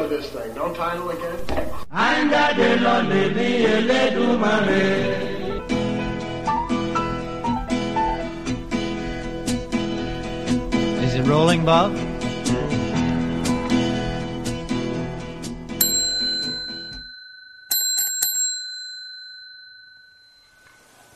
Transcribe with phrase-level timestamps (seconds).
[0.00, 0.54] title of this thing.
[0.54, 1.38] No title again?
[11.04, 11.92] Is it rolling, Bob?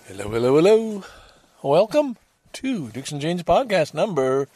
[0.07, 1.05] Hello, hello, hello.
[1.63, 2.17] Welcome
[2.55, 4.49] to Dixon James Podcast number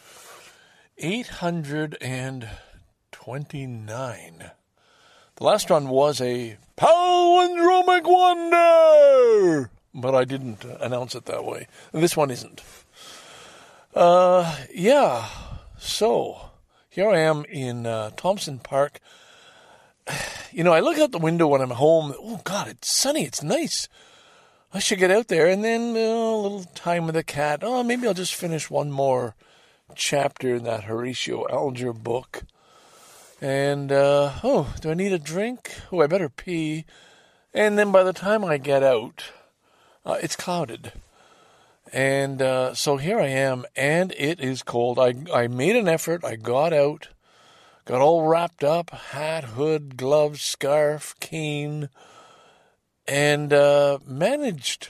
[3.36, 4.50] 829.
[5.36, 11.68] The last one was a palindromic wonder, but I didn't announce it that way.
[11.92, 12.62] This one isn't.
[13.94, 15.28] Uh, yeah,
[15.78, 16.50] so
[16.88, 19.00] here I am in uh, Thompson Park.
[20.50, 22.14] You know, I look out the window when I'm home.
[22.18, 23.86] Oh, God, it's sunny, it's nice.
[24.72, 27.60] I should get out there and then uh, a little time with the cat.
[27.62, 29.34] Oh, maybe I'll just finish one more
[29.94, 32.44] chapter in that Horatio Alger book.
[33.40, 35.72] And, uh, oh, do I need a drink?
[35.92, 36.84] Oh, I better pee.
[37.54, 39.24] And then by the time I get out,
[40.04, 40.92] uh, it's clouded.
[41.92, 44.98] And uh, so here I am, and it is cold.
[44.98, 46.24] I, I made an effort.
[46.24, 47.08] I got out,
[47.84, 51.88] got all wrapped up hat, hood, gloves, scarf, cane
[53.08, 54.88] and uh, managed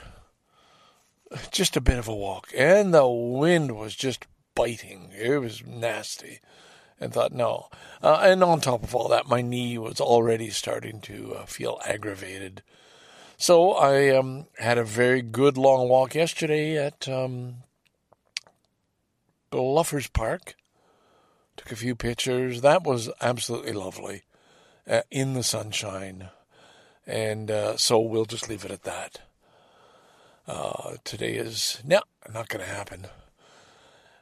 [1.53, 2.49] just a bit of a walk.
[2.55, 5.13] And the wind was just biting.
[5.17, 6.41] It was nasty.
[7.01, 7.69] And thought, no.
[8.03, 11.81] Uh, and on top of all that, my knee was already starting to uh, feel
[11.85, 12.63] aggravated.
[13.37, 17.59] So I um, had a very good long walk yesterday at um,
[19.53, 20.57] Bluffers Park.
[21.57, 22.63] Took a few pictures.
[22.63, 24.23] That was absolutely lovely
[24.89, 26.31] uh, in the sunshine.
[27.07, 29.21] And uh, so we'll just leave it at that.
[30.49, 32.01] Uh, today is, no,
[32.33, 33.07] not going to happen.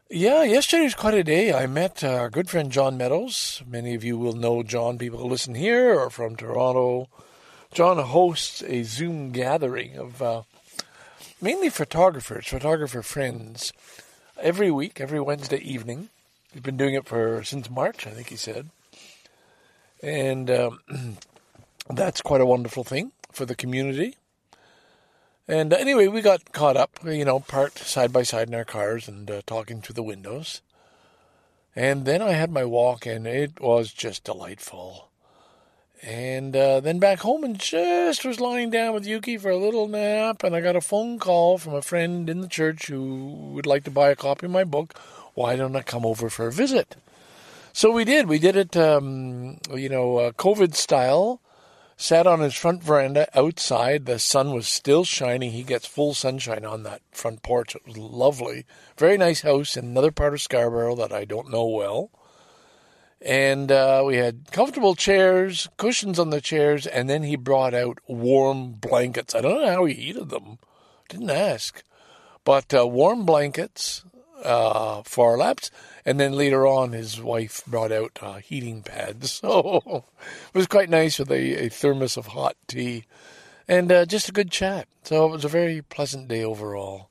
[0.09, 1.53] Yeah, yesterday was quite a day.
[1.53, 3.61] I met uh, our good friend John Meadows.
[3.67, 7.09] Many of you will know John, people who listen here or from Toronto.
[7.75, 10.43] John hosts a Zoom gathering of uh,
[11.43, 13.73] mainly photographers, photographer friends,
[14.41, 16.11] every week, every Wednesday evening.
[16.53, 18.71] He's been doing it for since March, I think he said.
[20.05, 20.81] And um,
[21.91, 24.15] that's quite a wonderful thing for the community.
[25.49, 28.65] And uh, anyway, we got caught up, you know, parked side by side in our
[28.65, 30.61] cars and uh, talking through the windows.
[31.77, 35.11] And then I had my walk, and it was just delightful.
[36.03, 39.87] And uh, then back home, and just was lying down with Yuki for a little
[39.87, 43.67] nap, and I got a phone call from a friend in the church who would
[43.67, 44.99] like to buy a copy of my book.
[45.35, 46.97] Why don't I come over for a visit?
[47.73, 48.27] So we did.
[48.27, 51.43] We did it, um, you know, uh, COVID style
[51.97, 54.05] sat on his front veranda outside.
[54.05, 55.53] The sun was still shining.
[55.53, 57.75] He gets full sunshine on that front porch.
[57.75, 58.67] It was lovely.
[58.99, 62.11] Very nice house in another part of Scarborough that I don't know well.
[63.23, 67.99] And uh, we had comfortable chairs, cushions on the chairs, and then he brought out
[68.07, 69.35] warm blankets.
[69.35, 70.59] I don't know how he heated them.
[71.09, 71.83] Didn't ask.
[72.45, 74.05] But uh, warm blankets
[74.45, 75.71] uh, our laps.
[76.05, 79.43] And then later on, his wife brought out uh, heating pads.
[79.47, 80.05] So
[80.55, 83.05] it was quite nice with a, a thermos of hot tea
[83.69, 84.89] and uh, just a good chat.
[85.05, 87.11] So it was a very pleasant day overall.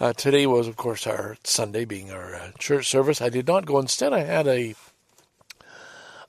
[0.00, 3.20] Uh, today was, of course, our Sunday being our uh, church service.
[3.20, 3.78] I did not go.
[3.78, 4.74] Instead, I had a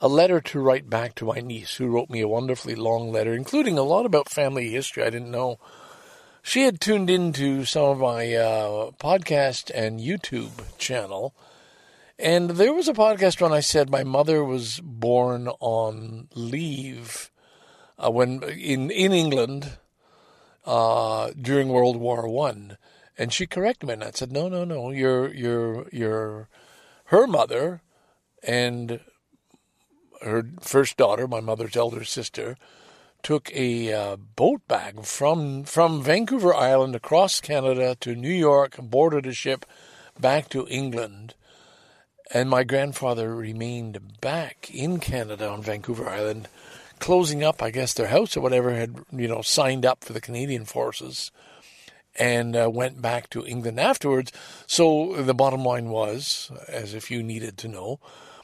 [0.01, 3.33] a letter to write back to my niece, who wrote me a wonderfully long letter,
[3.33, 5.59] including a lot about family history I didn't know
[6.41, 11.33] she had tuned into some of my uh, podcast and YouTube channel,
[12.17, 17.31] and there was a podcast when I said my mother was born on leave
[17.97, 19.77] uh, when in in England
[20.65, 22.77] uh, during World War One,
[23.17, 26.49] and she corrected me and I said, "No, no, no, your your your
[27.05, 27.81] her mother
[28.43, 28.99] and
[30.21, 32.57] her first daughter, my mother's elder sister."
[33.23, 39.25] Took a uh, boat bag from from Vancouver Island across Canada to New York, boarded
[39.25, 39.65] a ship
[40.19, 41.35] back to England,
[42.33, 46.47] and my grandfather remained back in Canada on Vancouver Island,
[46.99, 50.21] closing up, I guess, their house or whatever had you know signed up for the
[50.21, 51.31] Canadian forces,
[52.17, 54.31] and uh, went back to England afterwards.
[54.67, 57.99] So the bottom line was, as if you needed to know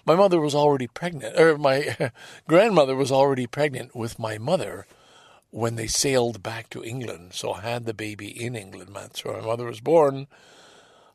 [0.06, 2.12] my mother was already pregnant, or my
[2.48, 4.86] grandmother was already pregnant with my mother
[5.52, 7.34] when they sailed back to England.
[7.34, 8.92] So I had the baby in England.
[8.94, 10.28] That's where my mother was born.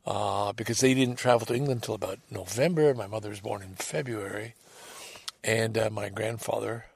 [0.06, 2.94] Uh, because they didn't travel to England until about November.
[2.94, 4.54] My mother was born in February,
[5.44, 6.86] and uh, my grandfather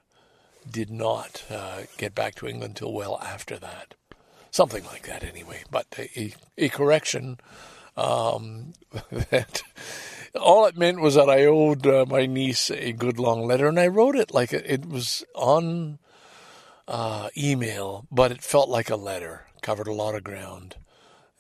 [0.69, 3.95] did not uh, get back to England until well after that.
[4.51, 5.65] Something like that, anyway.
[5.71, 7.39] But a, a correction
[7.97, 8.73] um,
[9.31, 9.63] that
[10.41, 13.79] all it meant was that I owed uh, my niece a good long letter, and
[13.79, 15.99] I wrote it like it, was on
[16.89, 19.47] uh, email, but it felt like a letter.
[19.63, 20.77] Covered a lot of ground,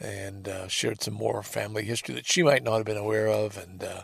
[0.01, 3.59] and uh, shared some more family history that she might not have been aware of,
[3.59, 4.03] and uh,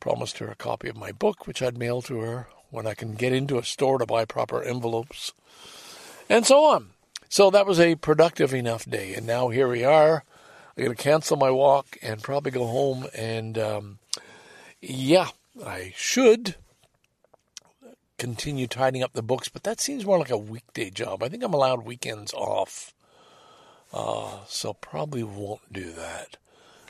[0.00, 3.14] promised her a copy of my book, which I'd mail to her when I can
[3.14, 5.32] get into a store to buy proper envelopes,
[6.28, 6.90] and so on.
[7.28, 10.24] So that was a productive enough day, and now here we are.
[10.76, 13.06] I'm going to cancel my walk and probably go home.
[13.14, 13.98] And um,
[14.80, 15.28] yeah,
[15.64, 16.56] I should
[18.18, 21.22] continue tidying up the books, but that seems more like a weekday job.
[21.22, 22.94] I think I'm allowed weekends off.
[23.92, 26.36] Uh, so probably won't do that.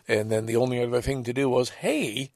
[0.07, 2.31] And then the only other thing to do was, hey,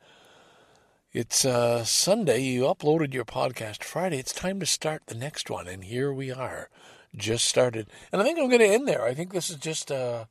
[1.13, 2.43] it's uh, Sunday.
[2.43, 4.19] You uploaded your podcast Friday.
[4.19, 5.67] It's time to start the next one.
[5.67, 6.71] And here we are.
[7.15, 7.89] Just started.
[8.11, 9.05] And I think I'm going to end there.
[9.05, 10.25] I think this is just uh,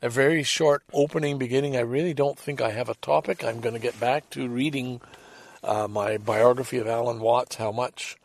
[0.00, 1.76] a very short opening beginning.
[1.76, 3.44] I really don't think I have a topic.
[3.44, 5.00] I'm going to get back to reading
[5.62, 8.16] uh, my biography of Alan Watts, how much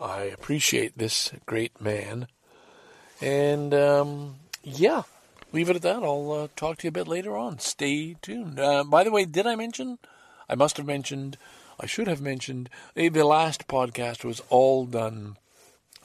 [0.00, 2.28] I appreciate this great man.
[3.20, 5.02] And um, yeah,
[5.52, 6.02] leave it at that.
[6.02, 7.58] I'll uh, talk to you a bit later on.
[7.60, 8.60] Stay tuned.
[8.60, 9.98] Uh, by the way, did I mention?
[10.48, 11.38] I must have mentioned.
[11.80, 12.68] I should have mentioned.
[12.94, 15.36] The last podcast was all done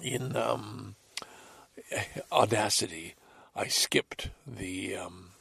[0.02, 0.96] in um,
[2.32, 3.16] Audacity.
[3.56, 5.32] I skipped the um,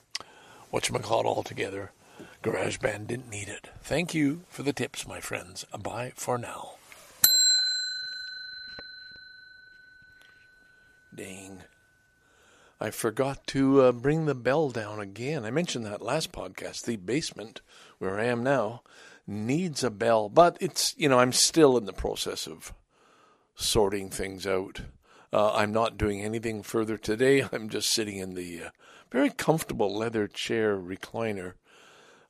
[0.73, 1.93] whatchamacallit altogether.
[2.43, 3.69] GarageBand didn't need it.
[3.83, 5.65] Thank you for the tips, my friends.
[5.79, 6.73] Bye for now.
[11.15, 11.63] Dang.
[12.81, 15.45] I forgot to uh, bring the bell down again.
[15.45, 16.85] I mentioned that last podcast.
[16.85, 17.61] The basement,
[17.99, 18.83] where I am now,
[19.27, 22.73] needs a bell, but it's, you know, I'm still in the process of
[23.55, 24.81] sorting things out.
[25.33, 27.45] Uh, I'm not doing anything further today.
[27.53, 28.71] I'm just sitting in the uh,
[29.11, 31.55] very comfortable leather chair recliner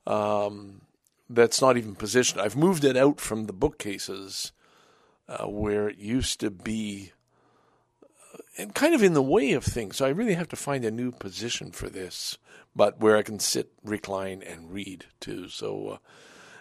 [0.05, 0.81] um,
[1.29, 2.41] that's not even positioned.
[2.41, 4.51] I've moved it out from the bookcases
[5.27, 7.11] uh, where it used to be
[8.03, 9.97] uh, and kind of in the way of things.
[9.97, 12.37] So I really have to find a new position for this,
[12.75, 15.47] but where I can sit, recline, and read too.
[15.47, 15.99] So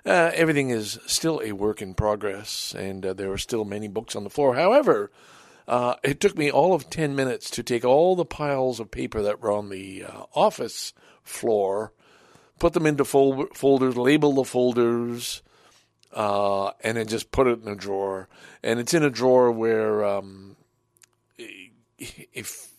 [0.04, 4.14] uh, uh, everything is still a work in progress, and there are still many books
[4.14, 4.54] on the floor.
[4.54, 5.10] However,
[5.70, 9.22] uh, it took me all of 10 minutes to take all the piles of paper
[9.22, 11.92] that were on the uh, office floor,
[12.58, 15.42] put them into fol- folders, label the folders,
[16.12, 18.28] uh, and then just put it in a drawer.
[18.64, 20.56] And it's in a drawer where um,
[21.38, 22.72] if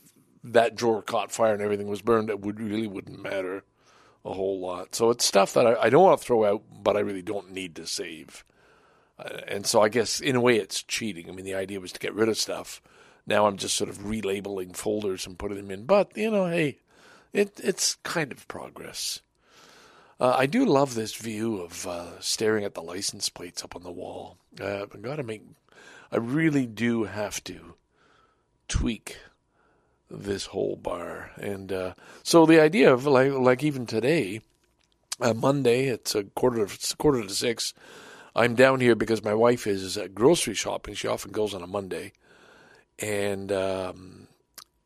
[0.44, 3.64] that drawer caught fire and everything was burned, it would really wouldn't matter
[4.26, 4.96] a whole lot.
[4.96, 7.54] So it's stuff that I, I don't want to throw out, but I really don't
[7.54, 8.44] need to save.
[9.22, 11.30] Uh, and so I guess in a way it's cheating.
[11.30, 12.82] I mean, the idea was to get rid of stuff.
[13.28, 15.86] Now I'm just sort of relabeling folders and putting them in.
[15.86, 16.80] But you know, hey,
[17.34, 19.22] it it's kind of progress.
[20.20, 23.84] Uh, I do love this view of uh, staring at the license plates up on
[23.84, 24.38] the wall.
[24.60, 25.44] Uh, I got to make.
[26.12, 27.76] I really do have to
[28.68, 29.18] tweak
[30.10, 34.42] this whole bar, and uh, so the idea of like like even today,
[35.20, 37.74] uh, Monday, it's a quarter of quarter to six.
[38.36, 40.94] I'm down here because my wife is at grocery shopping.
[40.94, 42.14] She often goes on a Monday,
[43.00, 44.28] and um,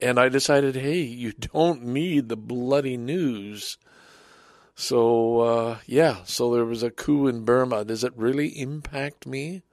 [0.02, 3.78] and I decided, hey, you don't need the bloody news.
[4.76, 7.86] So uh, yeah, so there was a coup in Burma.
[7.86, 9.64] Does it really impact me?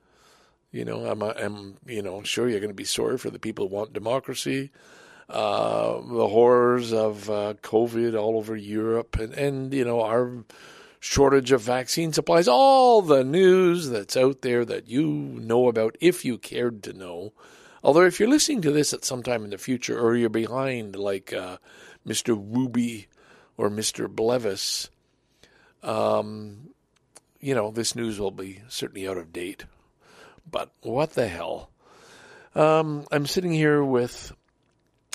[0.70, 3.68] You know, I'm, I'm you know, sure you're going to be sorry for the people
[3.68, 4.70] who want democracy.
[5.28, 10.44] Uh, the horrors of uh, COVID all over Europe, and and you know our
[11.02, 16.24] shortage of vaccine supplies, all the news that's out there that you know about if
[16.24, 17.32] you cared to know.
[17.82, 20.94] Although, if you're listening to this at some time in the future or you're behind
[20.94, 21.56] like uh,
[22.06, 22.40] Mr.
[22.40, 23.06] Wooby
[23.56, 24.06] or Mr.
[24.06, 24.90] Blevis,
[25.82, 26.68] um,
[27.40, 29.64] you know, this news will be certainly out of date.
[30.48, 31.70] But what the hell?
[32.54, 34.32] Um, I'm sitting here with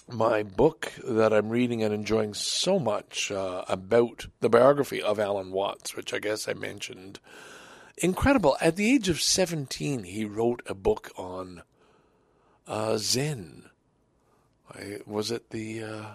[0.09, 5.51] my book that I'm reading and enjoying so much uh, about the biography of Alan
[5.51, 7.19] Watts, which I guess I mentioned.
[7.97, 8.57] Incredible.
[8.61, 11.63] At the age of 17, he wrote a book on
[12.67, 13.69] uh, Zen.
[14.73, 15.83] I, was it the.
[15.83, 16.05] Uh,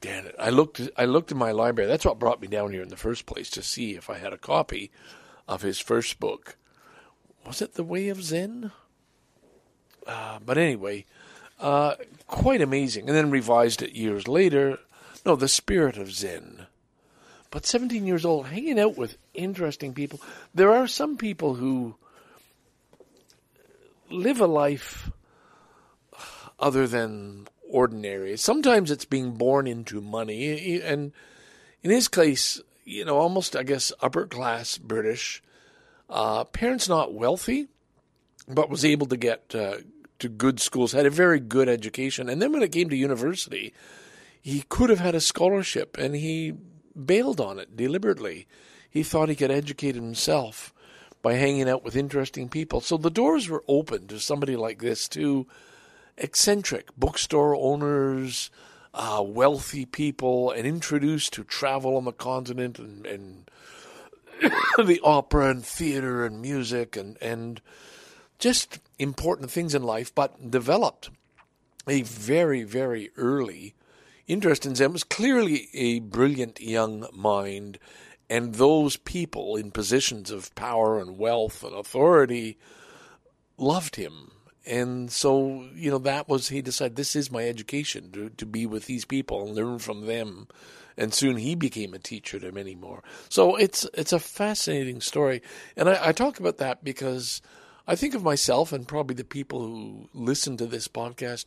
[0.00, 0.34] damn it.
[0.38, 1.88] I looked, I looked in my library.
[1.88, 4.32] That's what brought me down here in the first place to see if I had
[4.32, 4.90] a copy
[5.48, 6.56] of his first book.
[7.46, 8.72] Was it The Way of Zen?
[10.06, 11.04] Uh, but anyway,
[11.60, 11.94] uh,
[12.26, 13.08] quite amazing.
[13.08, 14.78] And then revised it years later.
[15.24, 16.66] No, The Spirit of Zen.
[17.50, 20.20] But 17 years old, hanging out with interesting people.
[20.54, 21.94] There are some people who
[24.10, 25.10] live a life
[26.58, 28.36] other than ordinary.
[28.36, 30.80] Sometimes it's being born into money.
[30.80, 31.12] And
[31.82, 35.42] in his case, you know, almost, I guess, upper class British.
[36.08, 37.66] Uh, parents not wealthy,
[38.48, 39.78] but was able to get uh,
[40.18, 42.28] to good schools, had a very good education.
[42.28, 43.72] And then when it came to university,
[44.40, 46.54] he could have had a scholarship and he
[47.04, 48.46] bailed on it deliberately.
[48.88, 50.72] He thought he could educate himself
[51.22, 52.80] by hanging out with interesting people.
[52.80, 55.46] So the doors were open to somebody like this to
[56.16, 58.50] eccentric bookstore owners,
[58.94, 63.50] uh, wealthy people, and introduced to travel on the continent and, and
[64.86, 67.60] the opera and theater and music and, and
[68.38, 71.10] just important things in life, but developed
[71.88, 73.74] a very, very early
[74.26, 74.92] interest in Zen.
[74.92, 77.78] Was clearly a brilliant young mind,
[78.28, 82.58] and those people in positions of power and wealth and authority
[83.56, 84.32] loved him.
[84.66, 88.66] And so, you know, that was, he decided, this is my education to, to be
[88.66, 90.48] with these people and learn from them.
[90.96, 93.04] And soon he became a teacher to many more.
[93.28, 95.40] So it's, it's a fascinating story.
[95.76, 97.42] And I, I talk about that because
[97.86, 101.44] I think of myself and probably the people who listen to this podcast.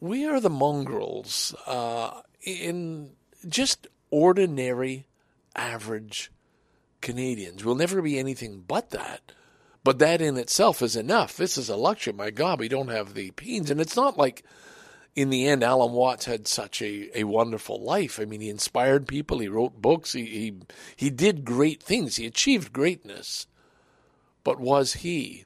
[0.00, 3.10] We are the mongrels uh, in
[3.48, 5.06] just ordinary,
[5.56, 6.30] average
[7.00, 7.64] Canadians.
[7.64, 9.32] We'll never be anything but that.
[9.82, 11.36] But that in itself is enough.
[11.36, 12.12] This is a luxury.
[12.12, 13.70] My God, we don't have the pains.
[13.70, 14.44] And it's not like
[15.16, 18.20] in the end, Alan Watts had such a, a wonderful life.
[18.20, 19.38] I mean, he inspired people.
[19.38, 20.12] He wrote books.
[20.12, 20.54] He, he,
[20.96, 22.16] he did great things.
[22.16, 23.46] He achieved greatness.
[24.44, 25.44] But was he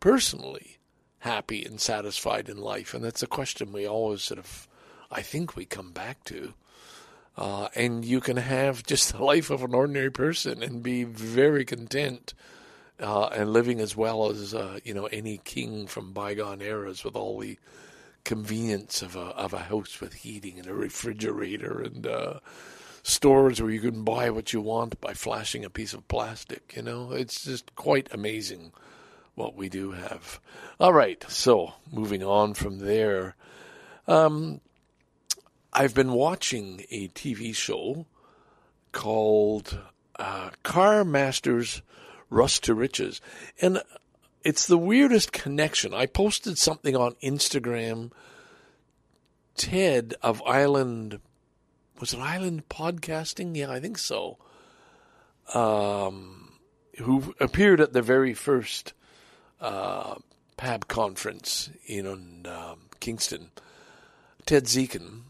[0.00, 0.78] personally
[1.20, 2.94] happy and satisfied in life?
[2.94, 4.68] And that's a question we always sort of,
[5.10, 6.54] I think, we come back to.
[7.36, 11.64] Uh, and you can have just the life of an ordinary person and be very
[11.64, 12.34] content
[13.00, 17.16] uh, and living as well as uh, you know any king from bygone eras with
[17.16, 17.58] all the
[18.24, 22.38] convenience of a of a house with heating and a refrigerator and uh,
[23.02, 26.74] stores where you can buy what you want by flashing a piece of plastic.
[26.76, 28.72] You know, it's just quite amazing
[29.34, 30.40] what we do have.
[30.78, 33.34] All right, so moving on from there,
[34.06, 34.60] um,
[35.72, 38.06] I've been watching a TV show
[38.92, 39.78] called
[40.16, 41.82] uh, Car Masters
[42.28, 43.20] Rust to Riches,
[43.60, 43.82] and
[44.44, 45.94] it's the weirdest connection.
[45.94, 48.12] I posted something on Instagram.
[49.54, 51.20] Ted of Island
[52.02, 53.56] was it Island Podcasting?
[53.56, 54.36] Yeah, I think so.
[55.54, 56.54] Um,
[56.98, 58.92] who appeared at the very first
[59.60, 60.16] uh,
[60.56, 63.50] PAB conference in um, Kingston,
[64.46, 65.20] Ted Zieken,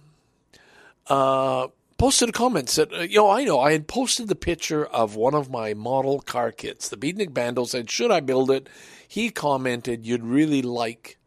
[1.08, 3.60] uh, posted a comment said, uh, "Yo, I know.
[3.60, 6.88] I had posted the picture of one of my model car kits.
[6.88, 8.66] The Beatnik Bandit said, should I build it?
[9.06, 11.18] He commented, you'd really like."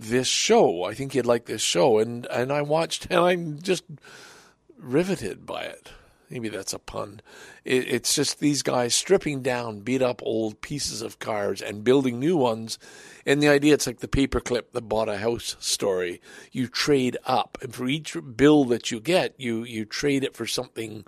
[0.00, 3.82] This show, I think you'd like this show, and and I watched, and I'm just
[4.78, 5.90] riveted by it.
[6.30, 7.20] Maybe that's a pun.
[7.64, 12.20] It, it's just these guys stripping down beat up old pieces of cars and building
[12.20, 12.78] new ones.
[13.24, 16.20] And the idea, it's like the paperclip that bought a house story.
[16.52, 20.46] You trade up, and for each bill that you get, you you trade it for
[20.46, 21.04] something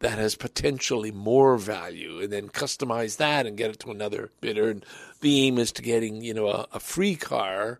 [0.00, 4.70] that has potentially more value, and then customize that and get it to another bidder.
[4.70, 4.84] And
[5.20, 7.78] the aim is to getting you know a, a free car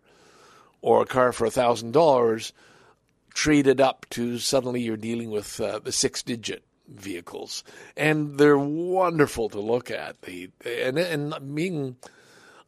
[0.81, 2.53] or a car for a thousand dollars
[3.37, 7.63] traded up to suddenly you're dealing with uh, the six digit vehicles,
[7.95, 10.19] and they're wonderful to look at.
[10.23, 11.97] They and and being,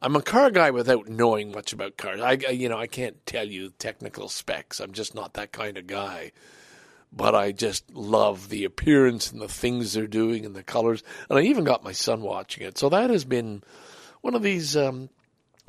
[0.00, 2.20] I'm a car guy without knowing much about cars.
[2.20, 4.78] I you know I can't tell you technical specs.
[4.78, 6.30] I'm just not that kind of guy.
[7.12, 11.02] But I just love the appearance and the things they're doing and the colors.
[11.28, 12.78] And I even got my son watching it.
[12.78, 13.64] So that has been
[14.20, 15.08] one of these um,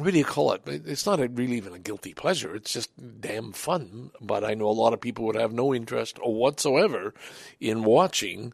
[0.04, 0.62] what do you call it?
[0.66, 2.56] It's not a, really even a guilty pleasure.
[2.56, 2.92] It's just
[3.22, 4.12] damn fun.
[4.20, 7.14] But I know a lot of people would have no interest whatsoever
[7.60, 8.54] in watching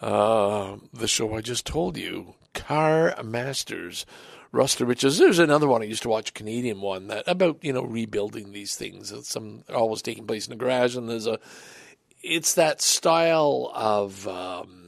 [0.00, 4.06] uh, the show I just told you, Car Masters.
[4.52, 5.18] Rust to Riches.
[5.18, 8.74] There's another one I used to watch, Canadian one that about you know rebuilding these
[8.74, 9.12] things.
[9.12, 11.38] It's some always taking place in a garage, and there's a.
[12.22, 14.26] It's that style of.
[14.26, 14.85] Um,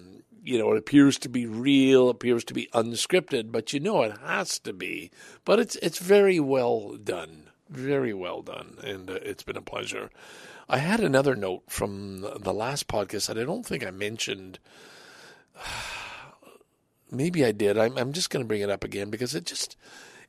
[0.48, 4.16] you know, it appears to be real, appears to be unscripted, but you know it
[4.18, 5.10] has to be.
[5.44, 10.10] But it's it's very well done, very well done, and uh, it's been a pleasure.
[10.66, 14.58] I had another note from the last podcast that I don't think I mentioned.
[17.10, 17.76] Maybe I did.
[17.76, 19.76] I'm, I'm just going to bring it up again because it just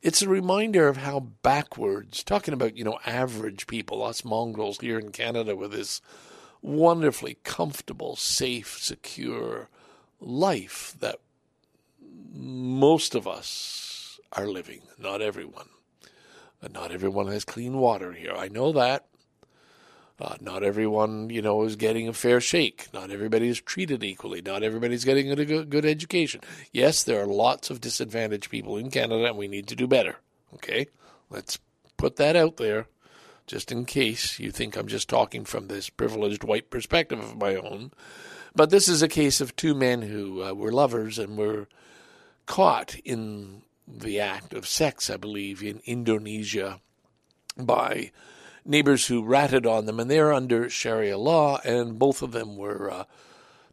[0.02, 4.98] it's a reminder of how backwards talking about you know average people us mongrels here
[4.98, 6.00] in canada with this
[6.62, 9.68] wonderfully comfortable safe secure
[10.20, 11.16] life that
[12.32, 15.68] most of us are living, not everyone.
[16.62, 18.34] And not everyone has clean water here.
[18.36, 19.06] I know that.
[20.20, 22.88] Uh, not everyone, you know, is getting a fair shake.
[22.92, 24.42] Not everybody is treated equally.
[24.42, 26.42] Not everybody's getting a good, good education.
[26.72, 30.16] Yes, there are lots of disadvantaged people in Canada, and we need to do better.
[30.54, 30.88] Okay,
[31.30, 31.58] let's
[31.96, 32.86] put that out there,
[33.50, 37.56] just in case you think I'm just talking from this privileged white perspective of my
[37.56, 37.90] own.
[38.54, 41.68] But this is a case of two men who uh, were lovers and were
[42.46, 46.80] caught in the act of sex, I believe, in Indonesia
[47.56, 48.12] by
[48.64, 52.90] neighbors who ratted on them, and they're under Sharia law, and both of them were
[52.90, 53.04] uh,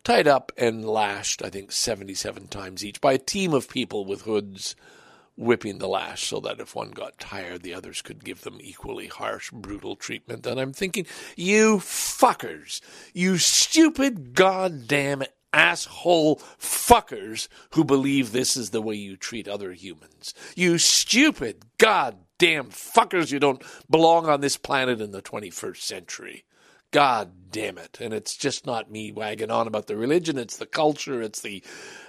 [0.04, 4.22] tied up and lashed, I think, 77 times each by a team of people with
[4.24, 4.76] hoods
[5.38, 9.08] whipping the lash so that if one got tired, the others could give them equally
[9.08, 10.46] harsh, brutal treatment.
[10.46, 12.82] And I'm thinking, you fuckers,
[13.14, 20.34] you stupid goddamn asshole fuckers who believe this is the way you treat other humans.
[20.56, 26.44] You stupid goddamn fuckers you don't belong on this planet in the 21st century.
[26.92, 27.98] God damn it.
[28.00, 31.64] And it's just not me wagging on about the religion, it's the culture, it's the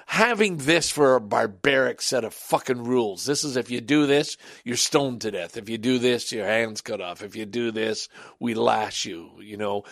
[0.06, 3.25] having this for a barbaric set of fucking rules.
[3.25, 5.56] This is if you do this, you're stoned to death.
[5.56, 7.23] If you do this, your hands cut off.
[7.23, 8.08] If you do this,
[8.40, 9.85] we lash you, you know.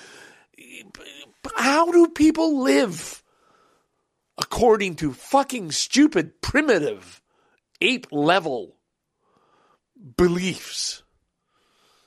[1.57, 3.23] How do people live?
[4.39, 7.23] according to fucking stupid, primitive,
[7.81, 8.77] ape level
[10.17, 11.03] beliefs.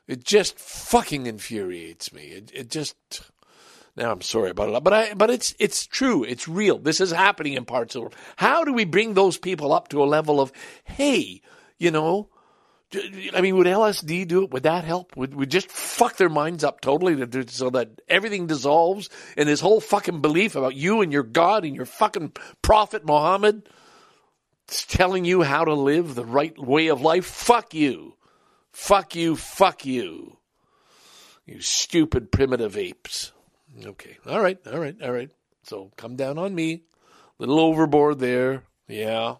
[0.10, 2.24] It just fucking infuriates me.
[2.24, 2.96] It, it just.
[3.96, 6.24] Now I'm sorry about it, but I but it's it's true.
[6.24, 6.80] It's real.
[6.80, 8.16] This is happening in parts of the world.
[8.36, 10.52] How do we bring those people up to a level of,
[10.84, 11.42] hey,
[11.78, 12.30] you know,
[13.36, 14.52] I mean, would LSD do it?
[14.52, 15.16] Would that help?
[15.16, 19.62] Would we just fuck their minds up totally to, so that everything dissolves and this
[19.62, 23.70] whole fucking belief about you and your God and your fucking prophet Muhammad
[24.68, 27.26] telling you how to live the right way of life?
[27.26, 28.16] Fuck you.
[28.72, 29.36] Fuck you.
[29.36, 30.38] Fuck you.
[31.46, 33.32] You stupid primitive apes.
[33.84, 34.18] Okay.
[34.28, 34.60] All right.
[34.68, 34.96] All right.
[35.02, 35.32] All right.
[35.64, 36.84] So come down on me.
[37.38, 38.64] Little overboard there.
[38.88, 39.36] Yeah.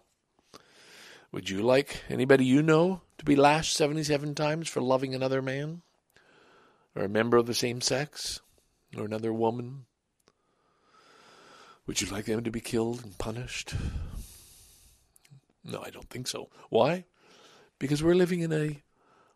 [1.32, 5.82] Would you like anybody you know to be lashed 77 times for loving another man?
[6.96, 8.40] Or a member of the same sex?
[8.96, 9.84] Or another woman?
[11.86, 13.74] Would you like them to be killed and punished?
[15.64, 16.48] No, I don't think so.
[16.68, 17.04] Why?
[17.78, 18.82] Because we're living in a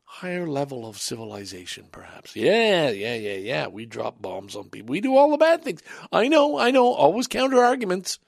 [0.04, 2.36] higher level of civilization, perhaps.
[2.36, 3.66] Yeah, yeah, yeah, yeah.
[3.66, 4.92] We drop bombs on people.
[4.92, 5.82] We do all the bad things.
[6.12, 6.92] I know, I know.
[6.92, 8.18] Always counter arguments.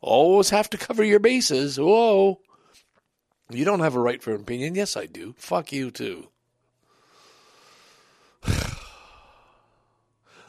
[0.00, 1.78] Always have to cover your bases.
[1.78, 2.40] Whoa.
[3.50, 4.74] You don't have a right for an opinion.
[4.74, 5.34] Yes, I do.
[5.36, 6.28] Fuck you, too.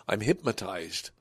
[0.08, 1.12] I'm hypnotized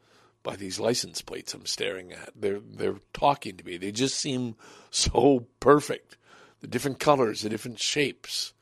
[0.47, 2.31] by these license plates I'm staring at.
[2.37, 3.79] They're they're talking to me.
[3.79, 4.55] They just seem
[4.91, 6.17] so perfect.
[6.61, 8.55] The different colors, the different shapes.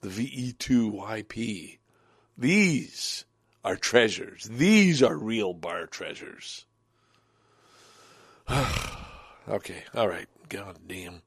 [0.00, 1.78] The VE2YP.
[2.38, 3.24] These
[3.64, 4.44] are treasures.
[4.44, 6.66] These are real bar treasures.
[9.48, 10.28] okay, all right.
[10.48, 11.22] God damn.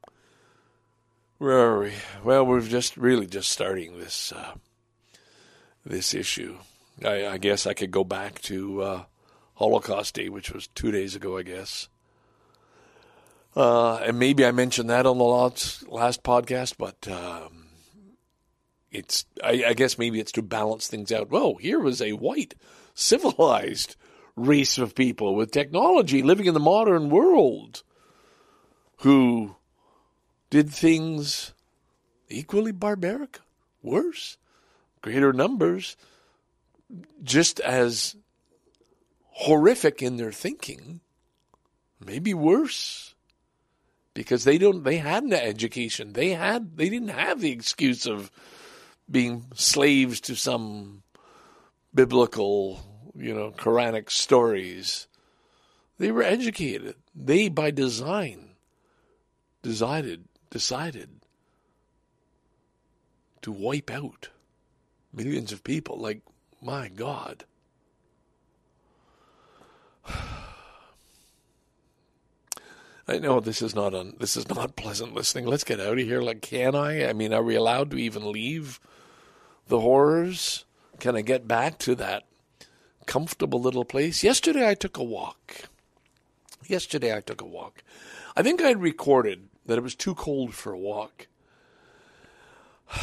[1.38, 1.94] Where are we?
[2.24, 4.54] Well, we're just really just starting this uh,
[5.86, 6.58] this issue.
[7.04, 9.04] I, I, guess I could go back to uh,
[9.56, 11.88] Holocaust Day, which was two days ago, I guess.
[13.56, 17.59] Uh, and maybe I mentioned that on the last, last podcast, but um,
[18.92, 21.30] it's I, I guess maybe it's to balance things out.
[21.30, 22.56] Well, here was a white,
[22.94, 23.96] civilized
[24.36, 27.84] race of people with technology living in the modern world
[29.00, 29.56] who
[30.50, 31.54] did things
[32.30, 33.40] equally barbaric,
[33.82, 34.38] worse,
[35.02, 35.96] greater numbers,
[37.24, 38.16] just as
[39.32, 41.02] horrific in their thinking,
[42.04, 43.16] maybe worse.
[44.16, 46.14] Because they don't they had an education.
[46.14, 48.32] They had they didn't have the excuse of
[49.10, 51.04] being slaves to some
[51.94, 52.80] biblical,
[53.16, 55.08] you know, Quranic stories.
[55.98, 56.96] They were educated.
[57.16, 58.50] They by design
[59.62, 61.10] decided decided
[63.42, 64.30] to wipe out
[65.14, 65.98] millions of people.
[65.98, 66.22] Like,
[66.62, 67.46] my God.
[73.08, 75.46] I know this is not un, this is not pleasant listening.
[75.46, 76.22] Let's get out of here.
[76.22, 77.08] Like, can I?
[77.10, 78.80] I mean, are we allowed to even leave
[79.70, 80.66] the horrors?
[81.00, 82.26] Can I get back to that
[83.06, 84.24] comfortable little place?
[84.24, 85.70] Yesterday, I took a walk.
[86.68, 87.82] Yesterday, I took a walk.
[88.36, 91.28] I think I'd recorded that it was too cold for a walk.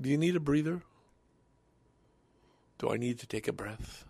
[0.00, 0.80] Do you need a breather?
[2.78, 4.04] Do I need to take a breath?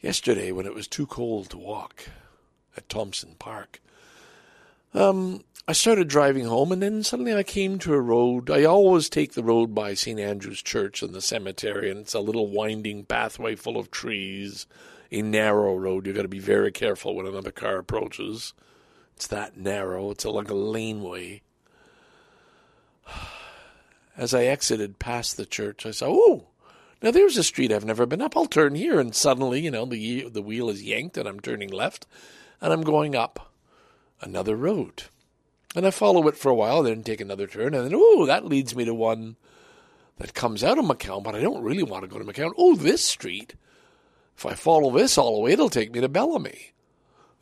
[0.00, 2.06] Yesterday, when it was too cold to walk
[2.76, 3.80] at Thompson Park,
[4.92, 8.50] Um, I started driving home, and then suddenly I came to a road.
[8.50, 10.18] I always take the road by St.
[10.18, 14.66] Andrew's Church and the cemetery, and it's a little winding pathway full of trees,
[15.12, 16.06] a narrow road.
[16.06, 18.52] You've got to be very careful when another car approaches.
[19.14, 20.10] It's that narrow.
[20.10, 21.42] It's like a laneway.
[24.16, 26.48] As I exited past the church, I saw, oh,
[27.00, 28.36] now there's a street I've never been up.
[28.36, 31.70] I'll turn here, and suddenly, you know, the the wheel is yanked, and I'm turning
[31.70, 32.06] left,
[32.60, 33.49] and I'm going up
[34.20, 35.04] another road.
[35.74, 38.44] And I follow it for a while, then take another turn, and then, oh, that
[38.44, 39.36] leads me to one
[40.18, 42.52] that comes out of McCowan, but I don't really want to go to McCowan.
[42.58, 43.54] Oh, this street.
[44.36, 46.72] If I follow this all the way, it'll take me to Bellamy.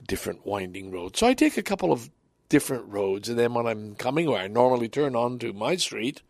[0.06, 1.16] Different winding road.
[1.16, 2.10] So I take a couple of
[2.48, 6.22] different roads, and then when I'm coming where I normally turn onto my street,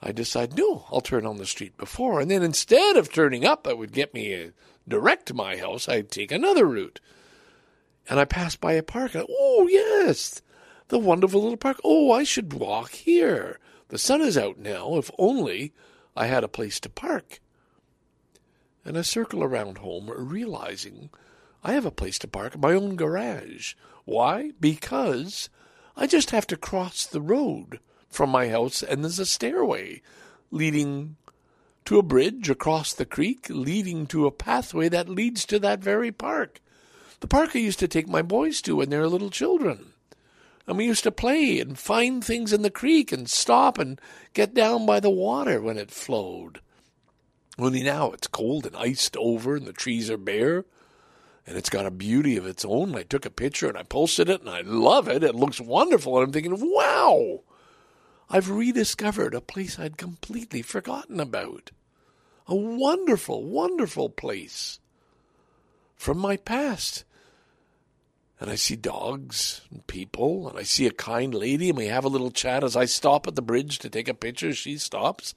[0.00, 2.20] I decide, no, I'll turn on the street before.
[2.20, 4.48] And then instead of turning up, that would get me uh,
[4.86, 7.00] direct to my house, I'd take another route.
[8.08, 10.40] And I pass by a park, and oh, yes,
[10.88, 11.78] the wonderful little park.
[11.84, 13.58] Oh, I should walk here.
[13.88, 14.96] The sun is out now.
[14.96, 15.72] If only
[16.16, 17.40] I had a place to park.
[18.84, 21.10] And I circle around home, realizing
[21.62, 23.74] I have a place to park, my own garage.
[24.04, 24.52] Why?
[24.58, 25.50] Because
[25.96, 30.00] I just have to cross the road from my house, and there's a stairway
[30.50, 31.16] leading
[31.84, 36.12] to a bridge across the creek, leading to a pathway that leads to that very
[36.12, 36.60] park.
[37.20, 39.92] The park I used to take my boys to when they were little children.
[40.66, 44.00] And we used to play and find things in the creek and stop and
[44.34, 46.60] get down by the water when it flowed.
[47.58, 50.64] Only now it's cold and iced over and the trees are bare
[51.48, 52.94] and it's got a beauty of its own.
[52.94, 55.24] I took a picture and I posted it and I love it.
[55.24, 56.18] It looks wonderful.
[56.18, 57.40] And I'm thinking, wow,
[58.28, 61.70] I've rediscovered a place I'd completely forgotten about.
[62.46, 64.78] A wonderful, wonderful place
[65.96, 67.04] from my past
[68.40, 72.04] and I see dogs and people, and I see a kind lady, and we have
[72.04, 74.52] a little chat as I stop at the bridge to take a picture.
[74.52, 75.34] She stops,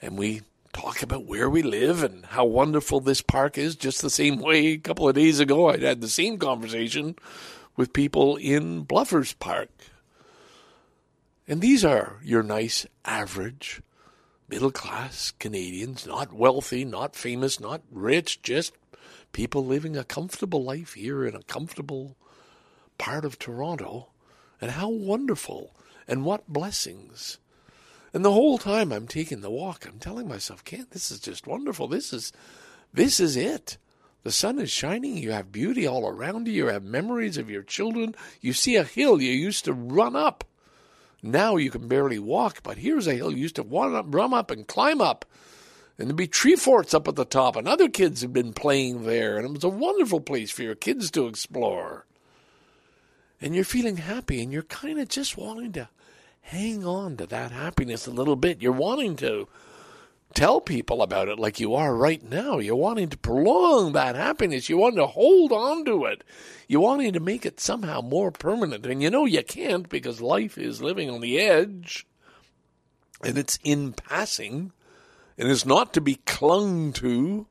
[0.00, 3.74] and we talk about where we live and how wonderful this park is.
[3.74, 7.16] Just the same way a couple of days ago, I had the same conversation
[7.76, 9.70] with people in Bluffers Park.
[11.48, 13.82] And these are your nice, average,
[14.48, 18.74] middle class Canadians, not wealthy, not famous, not rich, just
[19.32, 22.16] people living a comfortable life here in a comfortable
[22.98, 24.08] part of Toronto.
[24.60, 25.74] And how wonderful
[26.06, 27.38] and what blessings.
[28.12, 31.46] And the whole time I'm taking the walk, I'm telling myself, Kent, this is just
[31.46, 31.88] wonderful.
[31.88, 32.32] This is
[32.92, 33.78] this is it.
[34.22, 37.62] The sun is shining, you have beauty all around you, you have memories of your
[37.62, 38.14] children.
[38.42, 40.44] You see a hill you used to run up.
[41.22, 44.34] Now you can barely walk, but here's a hill you used to run up, run
[44.34, 45.24] up and climb up
[46.00, 49.04] and there'd be tree forts up at the top, and other kids had been playing
[49.04, 52.06] there, and it was a wonderful place for your kids to explore.
[53.38, 55.90] And you're feeling happy, and you're kind of just wanting to
[56.40, 58.62] hang on to that happiness a little bit.
[58.62, 59.46] You're wanting to
[60.32, 62.58] tell people about it like you are right now.
[62.58, 64.70] You're wanting to prolong that happiness.
[64.70, 66.24] You want to hold on to it.
[66.66, 68.86] You're wanting to make it somehow more permanent.
[68.86, 72.06] And you know you can't because life is living on the edge
[73.22, 74.72] and it's in passing
[75.40, 77.46] and is not to be clung to.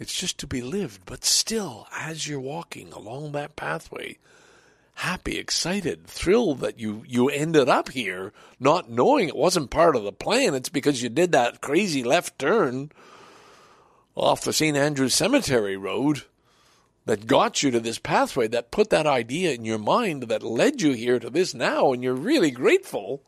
[0.00, 1.02] It's just to be lived.
[1.06, 4.18] But still, as you're walking along that pathway,
[4.94, 10.02] happy, excited, thrilled that you, you ended up here, not knowing it wasn't part of
[10.02, 10.56] the plan.
[10.56, 12.90] It's because you did that crazy left turn
[14.16, 14.76] off the St.
[14.76, 16.24] Andrews Cemetery Road
[17.04, 20.82] that got you to this pathway, that put that idea in your mind, that led
[20.82, 23.22] you here to this now, and you're really grateful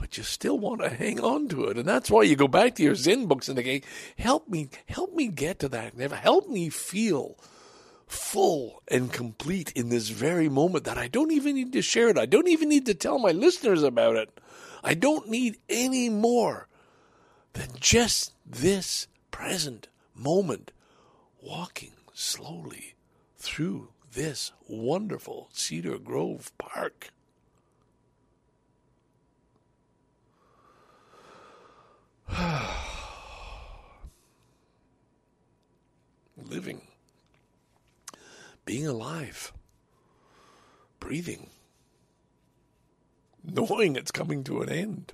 [0.00, 1.76] but you still want to hang on to it.
[1.76, 3.82] And that's why you go back to your Zen books and they
[4.16, 5.92] help me, help me get to that.
[5.94, 7.36] Help me feel
[8.06, 12.16] full and complete in this very moment that I don't even need to share it.
[12.16, 14.40] I don't even need to tell my listeners about it.
[14.82, 16.66] I don't need any more
[17.52, 20.72] than just this present moment
[21.42, 22.94] walking slowly
[23.36, 27.10] through this wonderful Cedar Grove Park.
[36.48, 36.82] Living,
[38.64, 39.52] being alive,
[40.98, 41.50] breathing,
[43.44, 45.12] knowing it's coming to an end,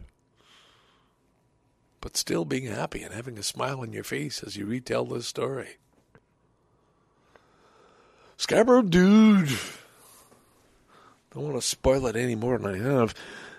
[2.01, 5.27] but still being happy and having a smile on your face as you retell this
[5.27, 5.79] story.
[8.37, 9.49] Scarborough Dude.
[11.33, 13.15] Don't want to spoil it any more than I have.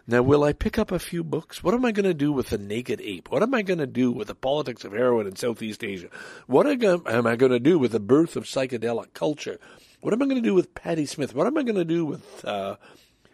[0.09, 1.61] Now, will I pick up a few books?
[1.61, 3.29] What am I going to do with the naked ape?
[3.29, 6.07] What am I going to do with the politics of heroin in Southeast Asia?
[6.45, 9.59] What am I going to do with the birth of psychedelic culture?
[9.99, 11.35] What am I going to do with Patti Smith?
[11.35, 12.77] What am I going to do with uh,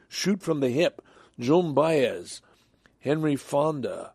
[0.07, 1.03] Shoot from the Hip,
[1.39, 2.41] Joan Baez,
[2.99, 4.13] Henry Fonda?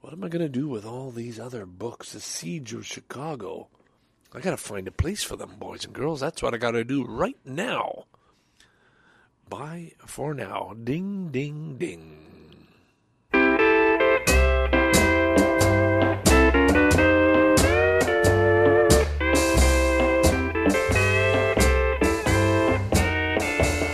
[0.00, 2.12] What am I going to do with all these other books?
[2.12, 3.68] The Siege of Chicago.
[4.32, 6.20] I got to find a place for them, boys and girls.
[6.20, 8.04] That's what I got to do right now.
[9.52, 10.72] Bye for now.
[10.82, 12.16] Ding, ding, ding.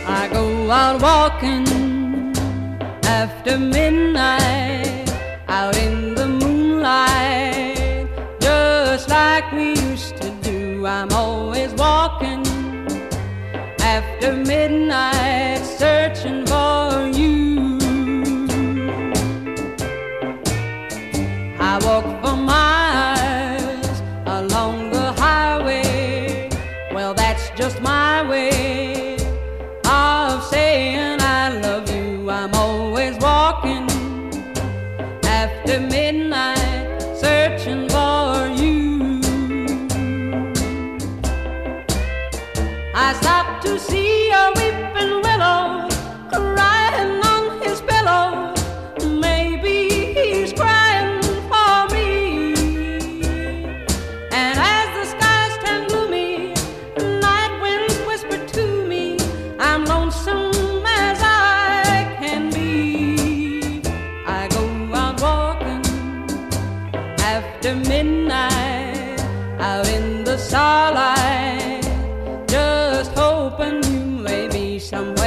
[0.07, 1.67] I go out walking
[3.03, 5.13] after midnight,
[5.49, 8.07] out in the moonlight,
[8.41, 10.87] just like we used to do.
[10.87, 11.58] I'm always
[14.19, 17.79] after midnight, searching for you.
[21.61, 22.18] I walk
[74.91, 75.18] may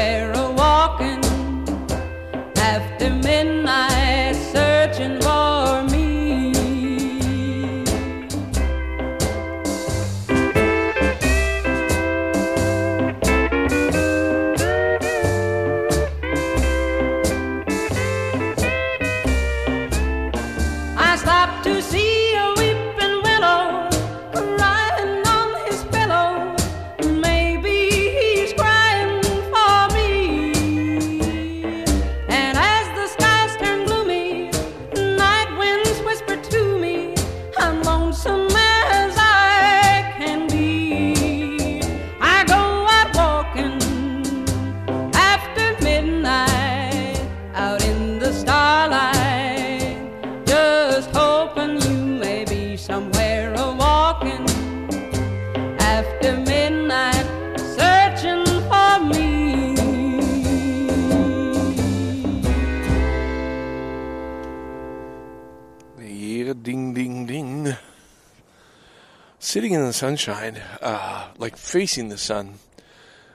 [70.02, 72.56] sunshine, uh, like facing the sun,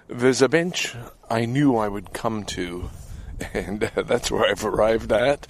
[0.09, 0.97] there's a bench
[1.31, 2.91] I knew I would come to,
[3.55, 5.47] and that's where I've arrived at.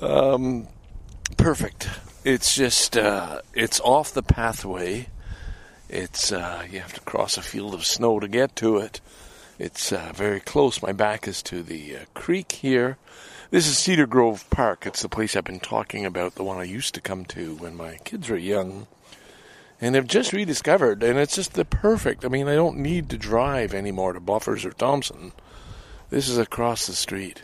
[0.00, 0.68] Um,
[1.36, 1.88] perfect.
[2.22, 5.08] It's just, uh, it's off the pathway.
[5.88, 9.00] It's, uh, you have to cross a field of snow to get to it.
[9.58, 10.80] It's uh, very close.
[10.80, 12.98] My back is to the uh, creek here.
[13.50, 14.86] This is Cedar Grove Park.
[14.86, 17.76] It's the place I've been talking about, the one I used to come to when
[17.76, 18.86] my kids were young.
[19.80, 22.24] And I've just rediscovered, and it's just the perfect.
[22.24, 25.32] I mean, I don't need to drive anymore to Bluffers or Thompson.
[26.08, 27.42] This is across the street.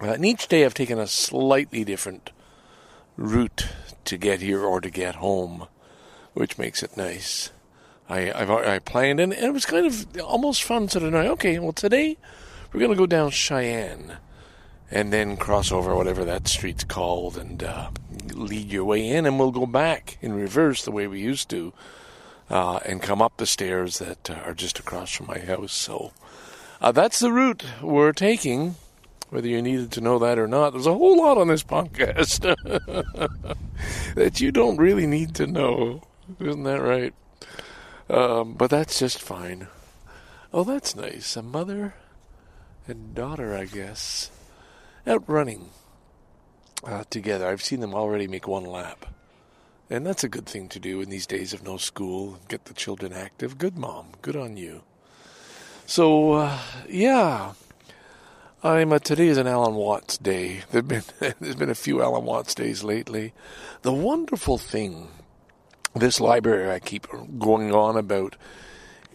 [0.00, 2.30] Uh, and each day I've taken a slightly different
[3.16, 3.68] route
[4.04, 5.66] to get here or to get home,
[6.34, 7.50] which makes it nice.
[8.08, 10.88] I I've, I planned, and it was kind of almost fun.
[10.88, 12.16] So tonight, okay, well today
[12.72, 14.18] we're gonna go down Cheyenne,
[14.90, 17.90] and then cross over whatever that street's called, and uh,
[18.34, 21.72] lead your way in, and we'll go back in reverse the way we used to,
[22.50, 25.72] uh, and come up the stairs that uh, are just across from my house.
[25.72, 26.12] So
[26.80, 28.76] uh, that's the route we're taking.
[29.30, 32.42] Whether you needed to know that or not, there's a whole lot on this podcast
[34.14, 36.02] that you don't really need to know.
[36.38, 37.14] Isn't that right?
[38.08, 39.66] Um, but that's just fine.
[40.52, 41.36] Oh, that's nice.
[41.36, 41.94] A mother
[42.86, 44.30] and daughter, I guess,
[45.06, 45.70] out running
[46.86, 47.46] uh, together.
[47.46, 49.06] I've seen them already make one lap.
[49.90, 52.38] And that's a good thing to do in these days of no school.
[52.48, 53.58] Get the children active.
[53.58, 54.08] Good mom.
[54.22, 54.82] Good on you.
[55.86, 57.52] So, uh, yeah.
[58.62, 60.62] I'm uh, today is an Alan Watts day.
[60.70, 61.02] There've been
[61.38, 63.34] there's been a few Alan Watts days lately.
[63.82, 65.08] The wonderful thing,
[65.94, 67.06] this library I keep
[67.38, 68.36] going on about,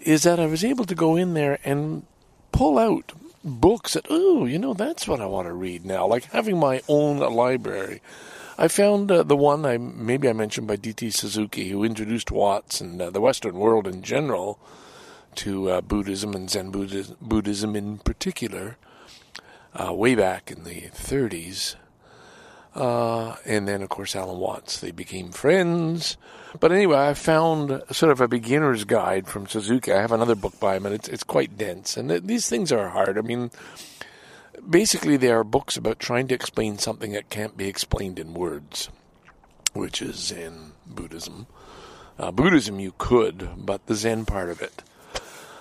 [0.01, 2.05] is that I was able to go in there and
[2.51, 6.07] pull out books that oh you know that's what I want to read now.
[6.07, 8.01] Like having my own library.
[8.57, 11.11] I found uh, the one I maybe I mentioned by D.T.
[11.11, 14.59] Suzuki, who introduced Watts and uh, the Western world in general
[15.35, 18.77] to uh, Buddhism and Zen Buddhism, Buddhism in particular,
[19.73, 21.75] uh, way back in the 30s.
[22.75, 24.79] Uh, and then, of course, Alan Watts.
[24.79, 26.17] They became friends.
[26.59, 29.91] But anyway, I found sort of a beginner's guide from Suzuki.
[29.91, 31.97] I have another book by him, and it's, it's quite dense.
[31.97, 33.17] And th- these things are hard.
[33.17, 33.51] I mean,
[34.67, 38.89] basically, they are books about trying to explain something that can't be explained in words,
[39.73, 41.45] which is Zen Buddhism.
[42.17, 44.83] Uh, Buddhism, you could, but the Zen part of it.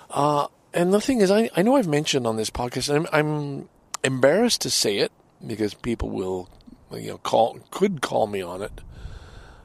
[0.09, 3.69] Uh, and the thing is, I, I know I've mentioned on this podcast, I'm, I'm
[4.03, 5.11] embarrassed to say it
[5.45, 6.49] because people will,
[6.91, 8.81] you know, call could call me on it.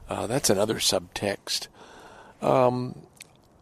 [0.09, 1.67] Uh, that's another subtext.
[2.41, 2.99] Um,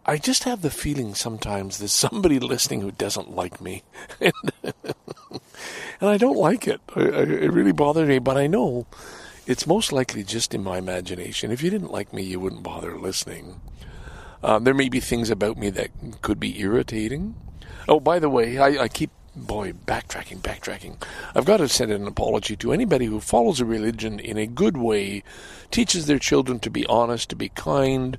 [0.05, 3.83] I just have the feeling sometimes there's somebody listening who doesn't like me,
[4.19, 4.33] and,
[6.01, 6.81] I don't like it.
[6.95, 8.19] I, I, it really bothers me.
[8.19, 8.85] But I know
[9.47, 11.51] it's most likely just in my imagination.
[11.51, 13.61] If you didn't like me, you wouldn't bother listening.
[14.43, 17.35] Um, there may be things about me that could be irritating.
[17.87, 21.01] Oh, by the way, I, I keep boy, backtracking, backtracking.
[21.35, 24.77] I've got to send an apology to anybody who follows a religion in a good
[24.77, 25.23] way,
[25.71, 28.17] teaches their children to be honest, to be kind,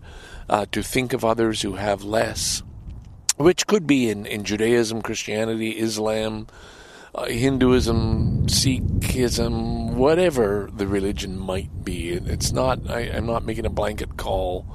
[0.48, 2.62] uh, to think of others who have less,
[3.36, 6.46] which could be in, in Judaism, Christianity, Islam,
[7.14, 12.10] uh, Hinduism, Sikhism, whatever the religion might be.
[12.10, 14.66] It's not, I, I'm not making a blanket call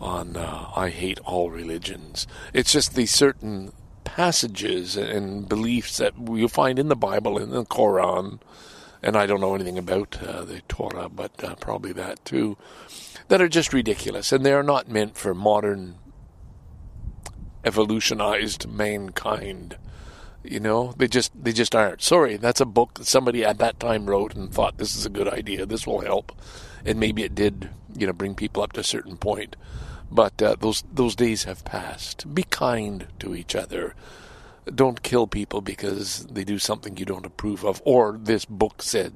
[0.00, 2.26] on uh, I hate all religions.
[2.52, 3.72] It's just the certain
[4.04, 8.38] passages and beliefs that you find in the Bible, in the Quran,
[9.02, 12.56] and I don't know anything about uh, the Torah, but uh, probably that too,
[13.28, 15.96] that are just ridiculous, and they are not meant for modern
[17.64, 19.76] evolutionized mankind.
[20.42, 22.02] You know, they just they just aren't.
[22.02, 25.10] Sorry, that's a book that somebody at that time wrote and thought this is a
[25.10, 25.64] good idea.
[25.64, 26.32] This will help,
[26.84, 27.70] and maybe it did.
[27.96, 29.56] You know, bring people up to a certain point.
[30.14, 32.32] But uh, those those days have passed.
[32.32, 33.96] Be kind to each other.
[34.72, 39.12] Don't kill people because they do something you don't approve of, or this book said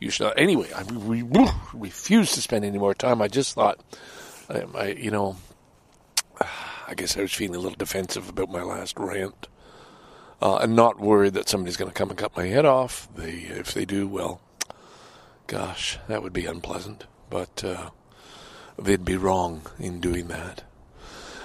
[0.00, 0.32] you should.
[0.38, 3.20] Anyway, I re- refuse to spend any more time.
[3.20, 3.80] I just thought,
[4.48, 5.36] I, I, you know,
[6.40, 9.48] I guess I was feeling a little defensive about my last rant.
[10.40, 13.08] Uh, and not worried that somebody's going to come and cut my head off.
[13.14, 14.40] They, if they do, well,
[15.46, 17.06] gosh, that would be unpleasant.
[17.30, 17.90] But uh,
[18.78, 20.62] they'd be wrong in doing that.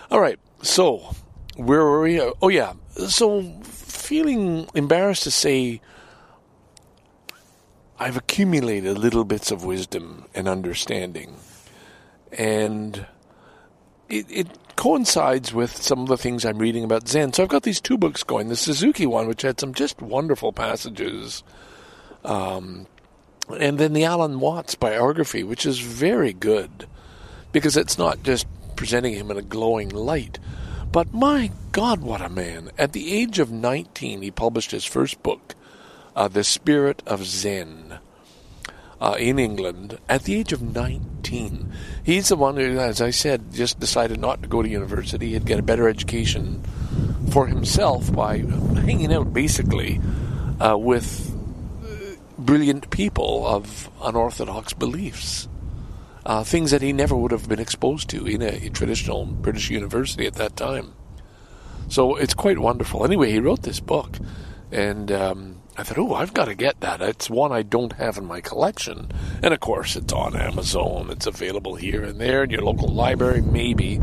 [0.10, 1.16] All right, so
[1.56, 2.22] where were we?
[2.22, 2.74] Oh, yeah.
[3.08, 5.82] So feeling embarrassed to say
[8.00, 11.36] I've accumulated little bits of wisdom and understanding.
[12.32, 13.06] And
[14.10, 17.34] it, it, coincides with some of the things I'm reading about Zen.
[17.34, 18.48] So I've got these two books going.
[18.48, 21.42] The Suzuki one, which had some just wonderful passages.
[22.24, 22.86] Um,
[23.60, 26.86] and then the Alan Watts biography, which is very good
[27.52, 30.40] because it's not just presenting him in a glowing light.
[30.92, 32.72] But my God, what a man.
[32.78, 35.56] At the age of 19, he published his first book,
[36.16, 38.00] uh, The Spirit of Zen,
[39.02, 41.72] uh, in England, at the age of 19.
[42.04, 45.34] He's the one who, as I said, just decided not to go to university.
[45.34, 46.64] He'd get a better education
[47.32, 50.00] for himself by hanging out, basically,
[50.60, 51.36] uh, with
[52.38, 55.50] brilliant people of unorthodox beliefs
[56.28, 59.70] uh, things that he never would have been exposed to in a, a, traditional British
[59.70, 60.94] university at that time.
[61.88, 63.06] So it's quite wonderful.
[63.06, 64.18] Anyway, he wrote this book,
[64.70, 67.02] and um, I thought, oh, I've got to get that.
[67.02, 69.10] It's one I don't have in my collection.
[69.42, 71.10] And of course, it's on Amazon.
[71.12, 74.02] It's available here and there in your local library, maybe.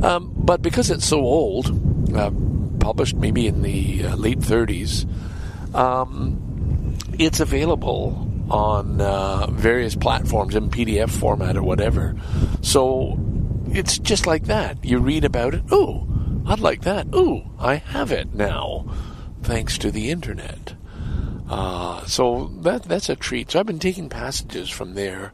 [0.00, 2.30] Um, but because it's so old, uh,
[2.78, 5.08] published maybe in the uh, late 30s,
[5.74, 12.14] um, it's available on uh, various platforms in PDF format or whatever.
[12.60, 13.18] So
[13.70, 14.84] it's just like that.
[14.84, 15.62] You read about it.
[15.70, 16.06] Oh,
[16.46, 17.06] I'd like that.
[17.12, 18.86] Oh, I have it now,
[19.42, 20.74] thanks to the internet.
[21.48, 23.50] Uh, so that that's a treat.
[23.50, 25.32] So I've been taking passages from there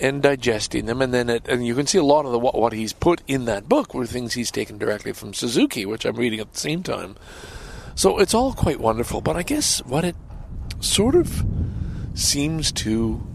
[0.00, 2.54] and digesting them, and then it, and you can see a lot of the what,
[2.54, 6.16] what he's put in that book were things he's taken directly from Suzuki, which I'm
[6.16, 7.16] reading at the same time.
[7.94, 9.20] So it's all quite wonderful.
[9.20, 10.16] But I guess what it
[10.80, 11.44] sort of
[12.14, 13.26] seems to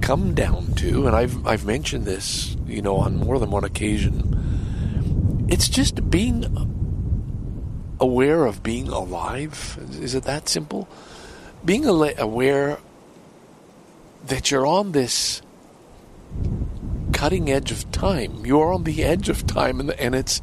[0.00, 5.46] come down to, and I've I've mentioned this, you know, on more than one occasion.
[5.48, 6.44] It's just being
[7.98, 9.78] aware of being alive.
[10.00, 10.88] Is it that simple?
[11.64, 12.78] Being aware
[14.26, 15.42] that you're on this
[17.12, 18.46] cutting edge of time.
[18.46, 20.40] You are on the edge of time, and, and it's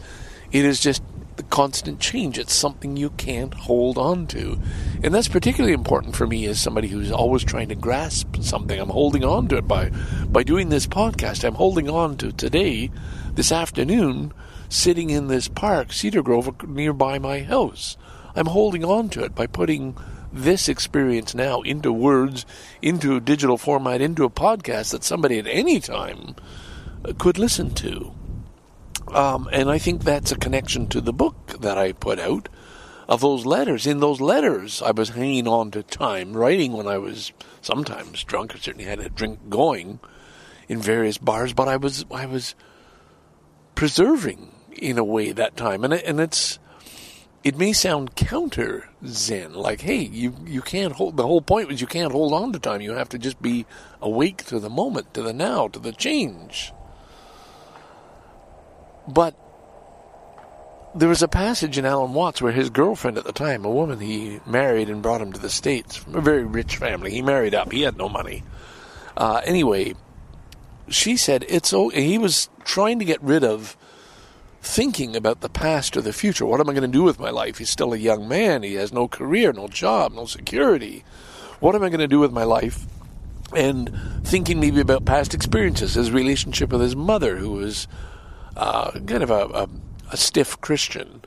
[0.52, 1.02] it is just
[1.38, 2.38] the constant change.
[2.38, 4.60] It's something you can't hold on to.
[5.04, 8.80] And that's particularly important for me as somebody who's always trying to grasp something.
[8.80, 9.92] I'm holding on to it by
[10.28, 11.44] by doing this podcast.
[11.44, 12.92] I'm holding on to today,
[13.34, 14.34] this afternoon,
[14.68, 17.98] sitting in this park, Cedar Grove, nearby my house.
[18.36, 19.96] I'm holding on to it by putting
[20.34, 22.46] this experience now into words,
[22.82, 26.36] into a digital format, into a podcast that somebody at any time
[27.18, 28.14] could listen to.
[29.14, 32.50] Um, and I think that's a connection to the book that I put out
[33.08, 33.88] of those letters.
[33.88, 37.32] In those letters, I was hanging on to time, writing when I was
[37.62, 38.54] sometimes drunk.
[38.54, 40.00] I certainly had a drink going
[40.68, 42.56] in various bars, but I was I was
[43.76, 46.60] preserving in a way that time, and it, and it's
[47.44, 51.18] it may sound counter Zen, like hey, you you can't hold.
[51.18, 52.82] The whole point was you can't hold on to time.
[52.82, 53.66] You have to just be
[54.02, 56.74] awake to the moment, to the now, to the change.
[59.08, 59.36] But
[60.96, 64.00] there was a passage in Alan Watts where his girlfriend at the time, a woman
[64.00, 67.54] he married and brought him to the States from a very rich family, he married
[67.54, 68.44] up, he had no money.
[69.16, 69.94] Uh, anyway,
[70.90, 73.78] she said it's he was trying to get rid of
[74.62, 76.46] thinking about the past or the future.
[76.46, 77.58] What am I going to do with my life?
[77.58, 78.64] He's still a young man.
[78.64, 81.04] He has no career, no job, no security.
[81.60, 82.86] What am I going to do with my life?
[83.56, 87.88] And thinking maybe about past experiences, his relationship with his mother, who was
[88.58, 89.70] uh, kind of a, a,
[90.12, 91.24] a stiff Christian,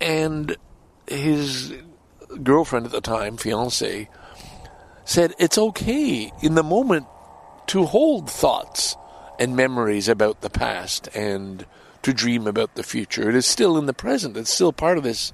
[0.00, 0.56] and
[1.08, 1.74] his
[2.42, 4.08] girlfriend at the time, fiance,
[5.04, 7.06] said it's okay in the moment
[7.68, 8.96] to hold thoughts
[9.38, 11.66] and memories about the past and
[12.02, 13.28] to dream about the future.
[13.28, 14.36] It is still in the present.
[14.36, 15.32] It's still part of this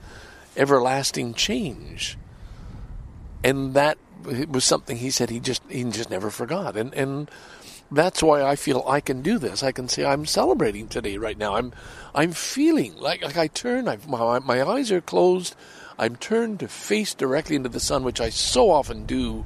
[0.57, 2.17] everlasting change.
[3.45, 3.99] And that
[4.49, 6.77] was something he said he just he just never forgot.
[6.77, 7.31] And and
[7.93, 9.63] that's why I feel I can do this.
[9.63, 11.57] I can say I'm celebrating today right now.
[11.57, 11.73] I'm
[12.15, 13.89] I'm feeling like like I turn.
[13.89, 15.55] I've, my my eyes are closed.
[15.99, 19.45] I'm turned to face directly into the sun, which I so often do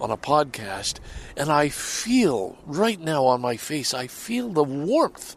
[0.00, 0.98] on a podcast,
[1.36, 3.92] and I feel right now on my face.
[3.92, 5.36] I feel the warmth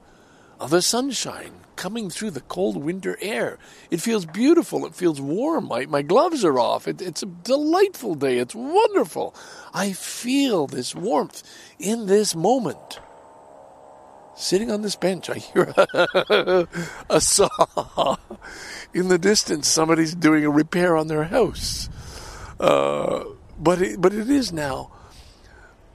[0.60, 3.60] of the sunshine coming through the cold winter air.
[3.92, 4.86] It feels beautiful.
[4.86, 5.68] It feels warm.
[5.68, 6.88] My, my gloves are off.
[6.88, 8.38] It, it's a delightful day.
[8.38, 9.36] It's wonderful.
[9.74, 11.44] I feel this warmth
[11.80, 13.02] in this moment.
[14.34, 16.68] Sitting on this bench, I hear a,
[17.10, 18.16] a saw.
[18.94, 21.90] In the distance, somebody's doing a repair on their house.
[22.62, 23.26] Uh,
[23.60, 24.90] but it, but it is now.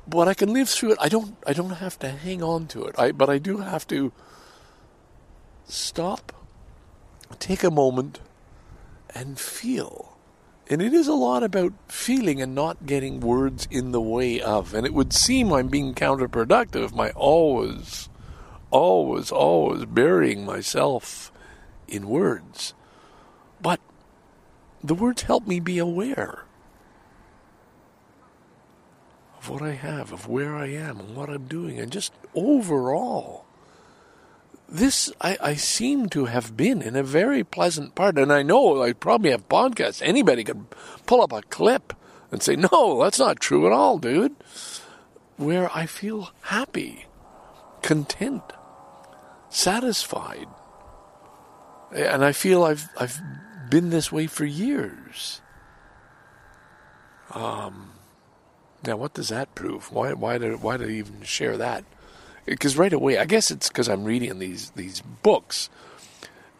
[0.07, 0.99] But I can live through it.
[1.01, 2.95] I don't I don't have to hang on to it.
[2.99, 4.12] I but I do have to
[5.69, 6.33] stop,
[7.39, 8.21] take a moment,
[9.14, 10.16] and feel.
[10.71, 14.75] And it is a lot about feeling and not getting words in the way of.
[14.75, 18.09] And it would seem I'm being counterproductive by always,
[18.71, 21.33] always, always burying myself
[21.87, 22.75] in words.
[23.62, 23.81] But
[24.85, 26.45] the words help me be aware
[29.39, 33.47] of what I have, of where I am, and what I'm doing, and just overall
[34.69, 38.19] this I, I, seem to have been in a very pleasant part.
[38.19, 40.03] And I know I probably have podcasts.
[40.05, 40.66] Anybody could
[41.07, 41.95] pull up a clip
[42.31, 44.37] and say, no, that's not true at all, dude.
[45.37, 47.07] Where I feel happy,
[47.83, 48.43] content,
[49.49, 50.49] satisfied.
[51.95, 53.21] And I feel I've, I've
[53.71, 55.41] been this way for years.
[57.33, 57.93] Um,
[58.87, 59.91] now, what does that prove?
[59.91, 61.85] Why, why, did, why did I even share that?
[62.49, 65.70] Because right away, I guess it's because I'm reading these these books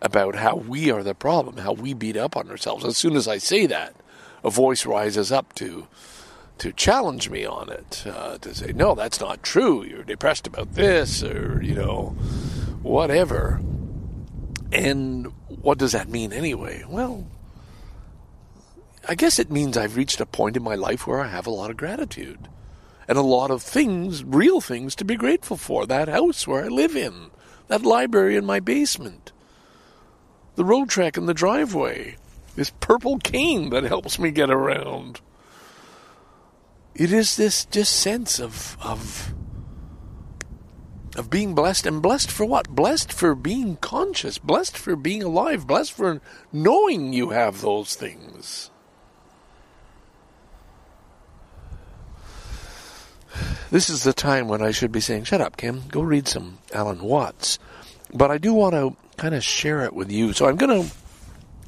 [0.01, 2.85] about how we are the problem, how we beat up on ourselves.
[2.85, 3.97] As soon as I say that,
[4.45, 5.87] a voice rises up to
[6.59, 9.85] to challenge me on it, uh, to say, "No, that's not true.
[9.85, 12.17] You're depressed about this, or you know,
[12.83, 13.61] whatever."
[14.71, 16.85] And what does that mean anyway?
[16.87, 17.27] Well,
[19.09, 21.51] I guess it means I've reached a point in my life where I have a
[21.51, 22.49] lot of gratitude
[23.09, 25.87] and a lot of things, real things, to be grateful for.
[25.87, 27.31] That house where I live in,
[27.69, 29.33] that library in my basement,
[30.57, 32.17] the Roadtrek in the driveway,
[32.55, 35.21] this purple cane that helps me get around.
[36.95, 39.33] It is this just sense of of
[41.17, 42.69] of being blessed and blessed for what?
[42.69, 46.21] Blessed for being conscious, blessed for being alive, blessed for
[46.53, 48.71] knowing you have those things.
[53.71, 56.59] This is the time when I should be saying, shut up, Kim, go read some
[56.73, 57.59] Alan Watts.
[58.15, 60.33] But I do want to kind of share it with you.
[60.33, 60.95] So I'm going to,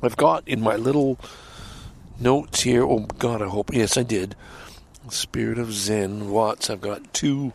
[0.03, 1.19] I've got in my little
[2.19, 4.37] notes here, oh God, I hope, yes, I did.
[5.11, 6.71] Spirit of Zen, Watts.
[6.71, 7.53] I've got two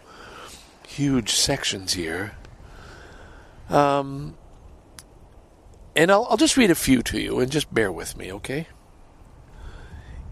[0.87, 2.33] huge sections here.
[3.69, 4.35] Um,
[5.95, 8.67] And I'll, I'll just read a few to you and just bear with me, okay?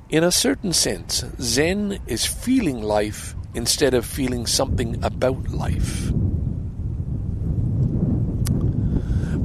[0.09, 6.11] In a certain sense, Zen is feeling life instead of feeling something about life.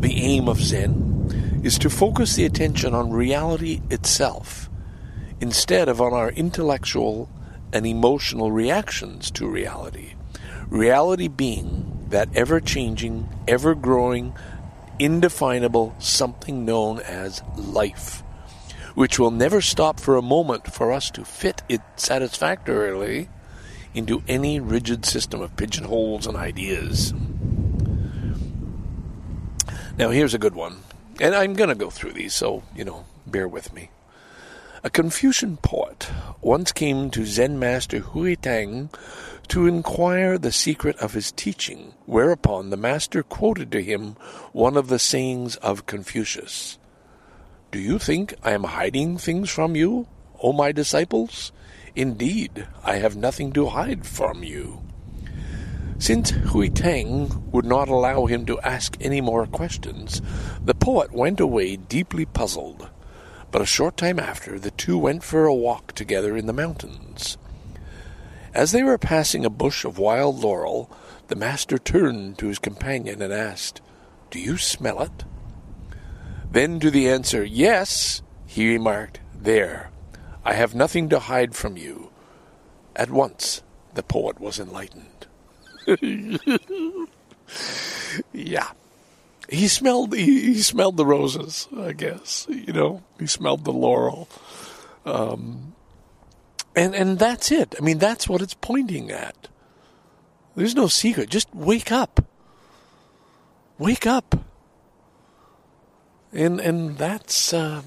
[0.00, 4.70] The aim of Zen is to focus the attention on reality itself
[5.40, 7.28] instead of on our intellectual
[7.72, 10.14] and emotional reactions to reality.
[10.68, 14.34] Reality being that ever changing, ever growing,
[14.98, 18.22] indefinable something known as life,
[18.94, 23.28] which will never stop for a moment for us to fit it satisfactorily
[23.98, 27.12] into any rigid system of pigeonholes and ideas.
[29.98, 30.78] Now, here's a good one.
[31.20, 33.90] And I'm going to go through these, so, you know, bear with me.
[34.84, 36.08] A Confucian poet
[36.40, 38.90] once came to Zen master Hui Tang
[39.48, 44.14] to inquire the secret of his teaching, whereupon the master quoted to him
[44.52, 46.78] one of the sayings of Confucius
[47.72, 50.06] Do you think I am hiding things from you,
[50.40, 51.50] O my disciples?
[51.98, 54.82] Indeed, I have nothing to hide from you.
[55.98, 60.22] Since Hui Tang would not allow him to ask any more questions,
[60.64, 62.88] the poet went away deeply puzzled.
[63.50, 67.36] But a short time after, the two went for a walk together in the mountains.
[68.54, 70.88] As they were passing a bush of wild laurel,
[71.26, 73.80] the master turned to his companion and asked,
[74.30, 75.24] Do you smell it?
[76.48, 79.90] Then to the answer, Yes, he remarked, There,
[80.44, 82.10] I have nothing to hide from you.
[82.96, 83.62] At once,
[83.94, 85.26] the poet was enlightened.
[88.32, 88.70] yeah.
[89.48, 92.46] He smelled he, he, smelled the roses, I guess.
[92.50, 94.28] You know, he smelled the laurel.
[95.06, 95.74] Um,
[96.76, 97.74] and and that's it.
[97.78, 99.48] I mean, that's what it's pointing at.
[100.54, 101.30] There's no secret.
[101.30, 102.24] Just wake up.
[103.78, 104.44] Wake up.
[106.32, 107.82] And and that's uh,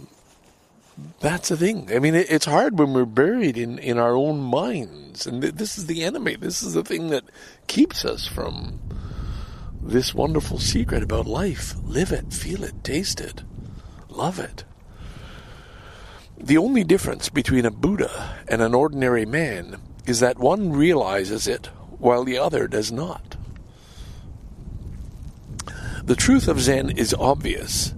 [1.19, 1.89] that's the thing.
[1.93, 5.55] I mean, it, it's hard when we're buried in, in our own minds, and th-
[5.55, 6.35] this is the enemy.
[6.35, 7.23] This is the thing that
[7.67, 8.79] keeps us from
[9.81, 11.75] this wonderful secret about life.
[11.83, 13.43] Live it, feel it, taste it,
[14.09, 14.63] love it.
[16.37, 21.67] The only difference between a Buddha and an ordinary man is that one realizes it
[21.99, 23.37] while the other does not.
[26.03, 27.93] The truth of Zen is obvious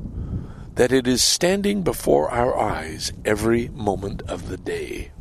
[0.76, 5.12] that it is standing before our eyes every moment of the day.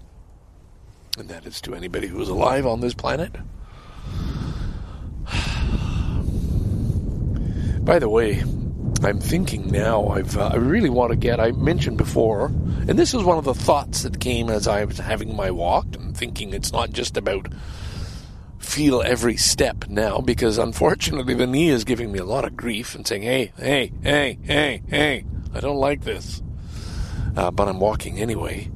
[1.19, 3.33] And that is to anybody who is alive on this planet.
[7.85, 8.43] By the way,
[9.03, 13.13] I'm thinking now, I've, uh, I really want to get, I mentioned before, and this
[13.13, 16.55] is one of the thoughts that came as I was having my walk and thinking
[16.55, 17.49] it's not just about
[18.59, 22.95] feel every step now because unfortunately the knee is giving me a lot of grief
[22.95, 25.25] and saying, hey, hey, hey, hey, hey,
[25.55, 26.43] I don't like this.
[27.37, 28.71] Uh, but I'm walking anyway.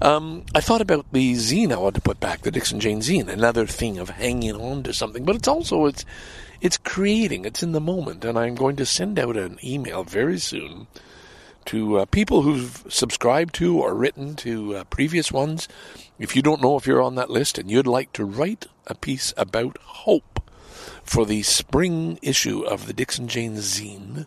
[0.00, 3.28] Um, I thought about the zine I want to put back, the Dixon Jane zine,
[3.28, 5.24] another thing of hanging on to something.
[5.24, 6.04] But it's also it's
[6.60, 10.38] it's creating, it's in the moment, and I'm going to send out an email very
[10.38, 10.86] soon
[11.66, 15.68] to uh, people who've subscribed to or written to uh, previous ones.
[16.18, 18.94] If you don't know if you're on that list and you'd like to write a
[18.94, 20.42] piece about hope
[21.02, 24.26] for the spring issue of the Dixon Jane zine,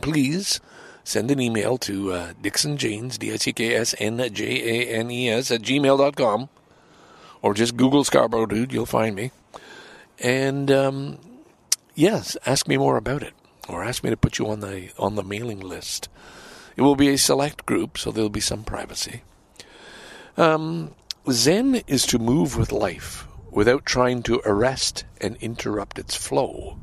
[0.00, 0.60] please
[1.04, 6.48] send an email to uh, Dixon Janes, D-I-C-K-S-N-J-A-N-E-S at gmail.com
[7.42, 9.30] or just Google Scarborough Dude, you'll find me.
[10.18, 11.18] And, um,
[11.94, 13.32] yes, ask me more about it
[13.68, 16.08] or ask me to put you on the, on the mailing list.
[16.76, 19.22] It will be a select group, so there'll be some privacy.
[20.36, 20.94] Um,
[21.30, 26.78] Zen is to move with life without trying to arrest and interrupt its flow.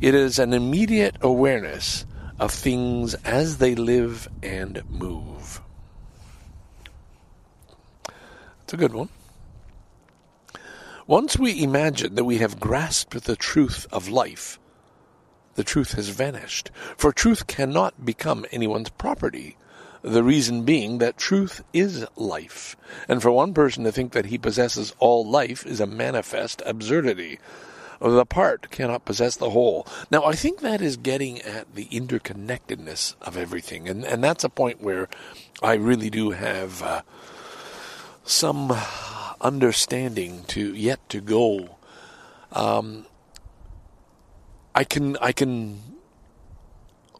[0.00, 2.05] It is an immediate awareness
[2.38, 5.60] of things as they live and move.
[8.64, 9.08] It's a good one.
[11.06, 14.58] Once we imagine that we have grasped the truth of life,
[15.54, 16.70] the truth has vanished.
[16.96, 19.56] For truth cannot become anyone's property.
[20.02, 22.76] The reason being that truth is life.
[23.08, 27.38] And for one person to think that he possesses all life is a manifest absurdity
[28.00, 29.86] the part cannot possess the whole.
[30.10, 34.48] Now, I think that is getting at the interconnectedness of everything, and and that's a
[34.48, 35.08] point where
[35.62, 37.02] I really do have uh,
[38.24, 38.76] some
[39.40, 41.76] understanding to yet to go.
[42.52, 43.06] Um,
[44.74, 45.80] I can I can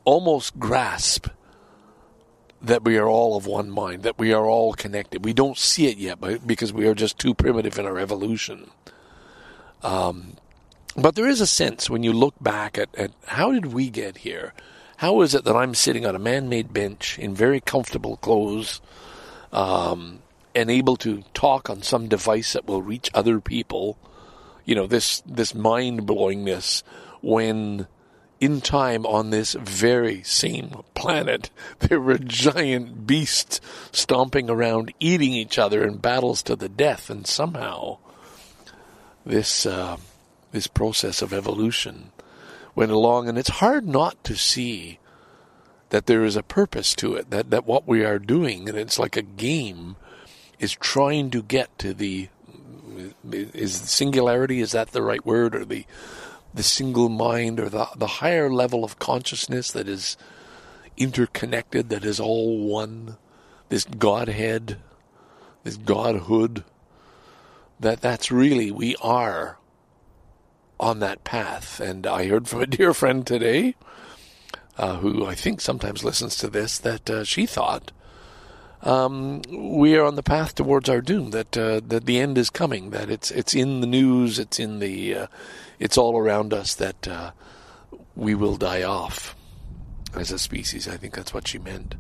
[0.05, 1.29] almost grasp
[2.63, 5.25] that we are all of one mind, that we are all connected.
[5.25, 8.71] We don't see it yet, but because we are just too primitive in our evolution.
[9.83, 10.37] Um,
[10.97, 14.19] but there is a sense when you look back at, at how did we get
[14.19, 14.55] here?
[14.99, 18.81] How is it that I'm sitting on a man made bench in very comfortable clothes
[19.53, 20.21] um,
[20.55, 23.99] and able to talk on some device that will reach other people?
[24.65, 26.83] You know, this, this mind blowingness
[27.21, 27.87] when
[28.41, 33.61] in time on this very same planet, there were giant beasts
[33.93, 37.99] stomping around, eating each other in battles to the death, and somehow
[39.25, 39.97] this uh,
[40.53, 42.13] this process of evolution
[42.75, 44.99] went along, and it's hard not to see
[45.91, 47.31] that there is a purpose to it.
[47.31, 49.97] That that what we are doing, and it's like a game,
[50.59, 52.29] is trying to get to the
[53.31, 54.61] is singularity.
[54.61, 55.87] Is that the right word, or the
[56.57, 60.17] the single mind or the, the higher level of consciousness that is
[60.97, 63.19] interconnected, that is all one,
[63.69, 64.79] this Godhead,
[65.65, 66.65] this Godhood,
[67.79, 69.59] that that's really, we are
[70.79, 71.81] on that path.
[71.81, 73.75] And I heard from a dear friend today,
[74.79, 77.93] uh, who I think sometimes listens to this, that uh, she thought
[78.83, 81.31] um, we are on the path towards our doom.
[81.31, 82.91] That uh, that the end is coming.
[82.91, 84.39] That it's it's in the news.
[84.39, 85.27] It's in the uh,
[85.79, 87.33] it's all around us that uh,
[88.15, 89.35] we will die off
[90.15, 90.87] as a species.
[90.87, 91.95] I think that's what she meant.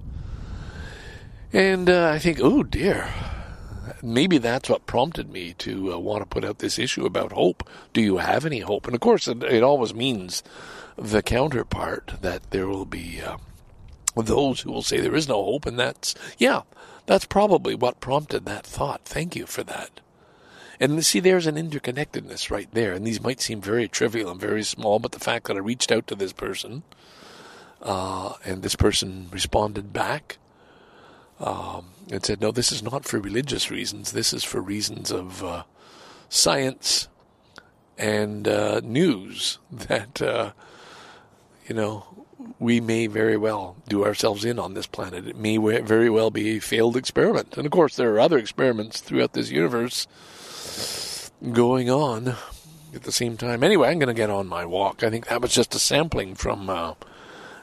[1.52, 3.12] And uh, I think, oh dear,
[4.02, 7.68] maybe that's what prompted me to uh, want to put out this issue about hope.
[7.92, 8.86] Do you have any hope?
[8.86, 10.42] And of course, it, it always means
[10.96, 13.36] the counterpart that there will be uh,
[14.16, 16.62] those who will say there is no hope, and that's, yeah,
[17.06, 19.04] that's probably what prompted that thought.
[19.04, 20.00] Thank you for that.
[20.78, 22.92] And see, there's an interconnectedness right there.
[22.92, 25.90] And these might seem very trivial and very small, but the fact that I reached
[25.90, 26.82] out to this person
[27.82, 30.38] uh, and this person responded back
[31.40, 34.12] um, and said, no, this is not for religious reasons.
[34.12, 35.64] This is for reasons of uh,
[36.28, 37.08] science
[37.98, 40.52] and uh, news that, uh,
[41.66, 42.06] you know,
[42.58, 45.26] we may very well do ourselves in on this planet.
[45.26, 47.56] It may very well be a failed experiment.
[47.56, 50.06] And of course, there are other experiments throughout this universe
[51.52, 52.36] going on
[52.94, 53.62] at the same time.
[53.62, 55.02] Anyway, I'm going to get on my walk.
[55.02, 56.94] I think that was just a sampling from uh,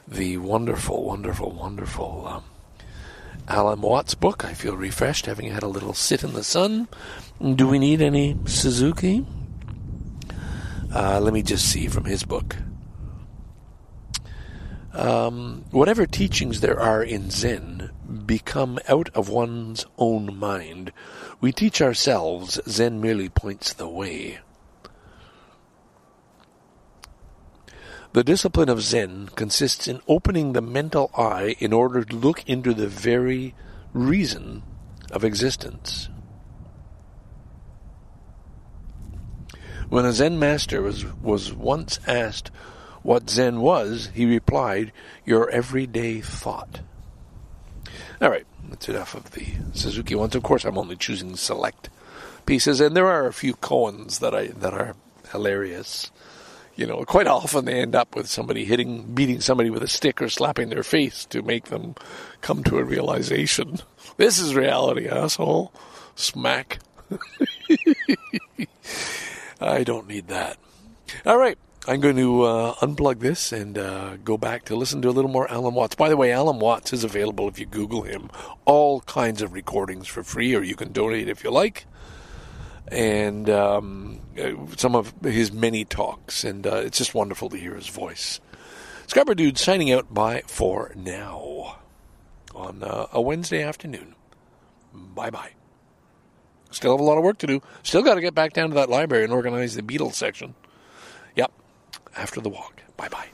[0.06, 2.44] the wonderful, wonderful, wonderful um,
[3.48, 4.44] Alan Watts book.
[4.44, 6.88] I feel refreshed having had a little sit in the sun.
[7.40, 9.26] Do we need any Suzuki?
[10.94, 12.56] Uh, let me just see from his book.
[14.92, 17.90] Um, whatever teachings there are in Zen
[18.26, 20.92] become out of one's own mind
[21.44, 24.38] we teach ourselves, Zen merely points the way.
[28.14, 32.72] The discipline of Zen consists in opening the mental eye in order to look into
[32.72, 33.56] the very
[33.92, 34.62] reason
[35.10, 36.08] of existence.
[39.88, 42.52] When a Zen master was, was once asked
[43.02, 44.92] what Zen was, he replied,
[45.24, 46.82] Your everyday thought.
[48.22, 50.36] All right, that's enough of the Suzuki ones.
[50.36, 51.90] Of course, I'm only choosing select
[52.46, 54.94] pieces, and there are a few koans that I that are
[55.32, 56.12] hilarious.
[56.76, 60.20] You know, quite often they end up with somebody hitting, beating somebody with a stick
[60.20, 61.94] or slapping their face to make them
[62.40, 63.78] come to a realization.
[64.16, 65.72] This is reality, asshole.
[66.16, 66.80] Smack.
[69.60, 70.58] I don't need that.
[71.24, 71.58] All right.
[71.86, 75.30] I'm going to uh, unplug this and uh, go back to listen to a little
[75.30, 75.94] more Alan Watts.
[75.94, 78.30] By the way, Alan Watts is available if you Google him.
[78.64, 81.84] All kinds of recordings for free, or you can donate if you like
[82.88, 84.20] and um,
[84.76, 88.40] some of his many talks, and uh, it's just wonderful to hear his voice.
[89.06, 91.78] Scarborough Dude signing out bye for now
[92.54, 94.14] on uh, a Wednesday afternoon.
[94.92, 95.50] Bye bye.
[96.70, 97.62] Still have a lot of work to do.
[97.82, 100.54] Still got to get back down to that library and organize the Beatles section.
[101.36, 101.52] Yep,
[102.16, 102.82] after the walk.
[102.96, 103.28] Bye bye.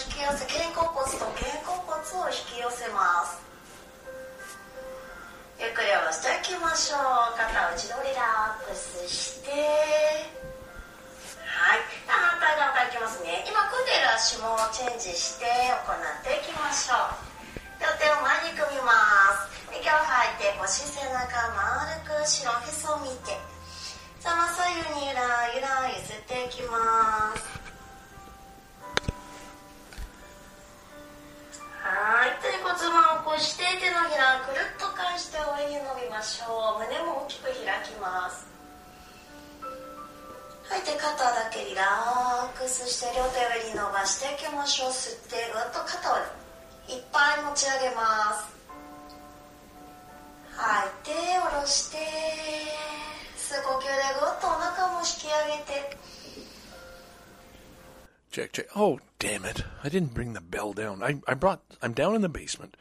[0.00, 1.92] 引き寄せ肩甲骨と肩甲骨
[2.24, 3.36] を引き寄せます
[5.60, 9.52] ゆっくり下ろしていきましょう肩を一度リラックスして
[11.44, 18.96] はい反対側からいきますね今組んでいる足もチェンジして行っていきましょう両手を前に組みま
[19.52, 23.36] す息を吐いて腰背中丸く後ろへそを見て
[24.24, 27.59] さま左右にゆらゆら揺せていきます
[31.80, 32.36] はい。
[32.44, 36.84] 手に骨盤を起こして手のひらくるっと返して上に伸びましょう。
[36.84, 38.44] 胸も大きく開きます。
[40.68, 44.90] 吐いて肩だけリラックスして両手上に伸ばしていきましょう。
[44.90, 46.18] 吸ってぐっと肩を
[46.86, 48.44] いっぱい持ち上げます。
[50.54, 51.96] 吐いて下ろして
[53.40, 53.88] 吸う呼吸で
[54.20, 55.96] ぐっとお腹も引き上げて。
[58.30, 58.66] Check, check.
[58.76, 59.64] Oh, damn it.
[59.82, 61.02] I didn't bring the bell down.
[61.02, 62.76] I, I brought, I'm down in the basement.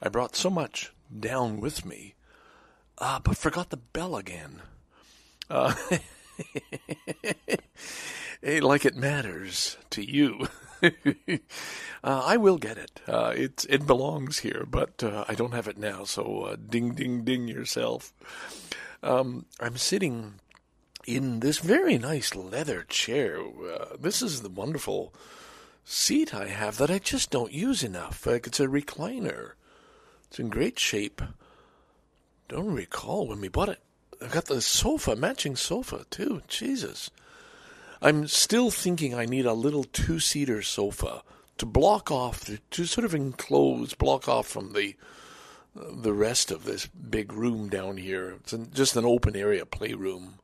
[0.00, 2.14] I brought so much down with me,
[2.96, 4.62] uh, but forgot the bell again.
[5.50, 5.74] Uh,
[8.42, 10.48] hey, like it matters to you.
[10.82, 10.88] uh,
[12.02, 13.02] I will get it.
[13.06, 16.04] Uh, it it belongs here, but uh, I don't have it now.
[16.04, 18.14] So uh, ding, ding, ding yourself.
[19.02, 20.40] Um, I'm sitting
[21.06, 23.40] in this very nice leather chair.
[23.40, 25.14] Uh, this is the wonderful
[25.84, 28.26] seat I have that I just don't use enough.
[28.26, 29.52] Like it's a recliner.
[30.28, 31.22] It's in great shape.
[32.48, 33.80] Don't recall when we bought it.
[34.22, 36.42] I've got the sofa, matching sofa too.
[36.48, 37.10] Jesus.
[38.02, 41.22] I'm still thinking I need a little two seater sofa
[41.58, 44.96] to block off, to sort of enclose, block off from the
[45.74, 48.36] the rest of this big room down here.
[48.40, 50.39] It's just an open area playroom.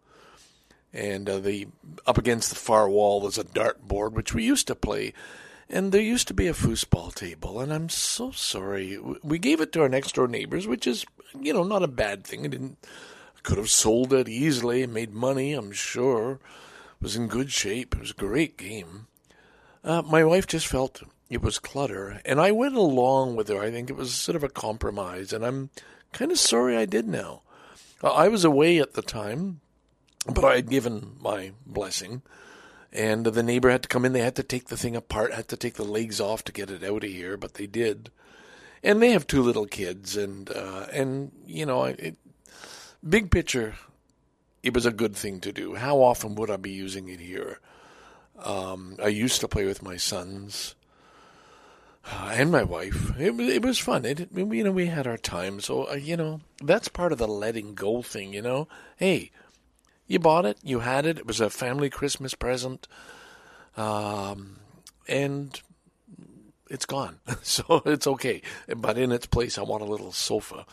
[0.97, 1.69] And uh, the
[2.07, 5.13] up against the far wall there's a dartboard, which we used to play.
[5.69, 8.99] And there used to be a foosball table, and I'm so sorry.
[9.23, 11.05] We gave it to our next door neighbors, which is,
[11.39, 12.45] you know, not a bad thing.
[12.45, 12.79] I didn't
[13.47, 16.33] could have sold it easily made money, I'm sure.
[16.33, 16.41] It
[17.01, 17.95] was in good shape.
[17.95, 19.07] It was a great game.
[19.85, 23.61] Uh, my wife just felt it was clutter, and I went along with her.
[23.61, 25.71] I think it was sort of a compromise, and I'm
[26.13, 27.43] kind of sorry I did now.
[28.03, 29.61] Uh, I was away at the time,
[30.27, 32.23] but I had given my blessing,
[32.93, 34.13] and the neighbor had to come in.
[34.13, 36.71] They had to take the thing apart, had to take the legs off to get
[36.71, 38.11] it out of here, but they did.
[38.83, 42.17] And they have two little kids, and uh, and you know, it,
[43.07, 43.75] big picture,
[44.63, 45.75] it was a good thing to do.
[45.75, 47.61] How often would I be using it here?
[48.39, 50.75] Um, I used to play with my sons
[52.11, 53.19] uh, and my wife.
[53.19, 54.05] It, was it was fun.
[54.05, 55.61] It, you know, we had our time.
[55.61, 58.69] So, uh, you know, that's part of the letting go thing, you know?
[58.97, 59.31] Hey,
[60.07, 62.87] you bought it, you had it, it was a family Christmas present,
[63.77, 64.59] um,
[65.09, 65.61] and
[66.71, 67.19] it's gone.
[67.43, 68.43] so it's okay.
[68.77, 70.67] But in its place, I want a little sofa.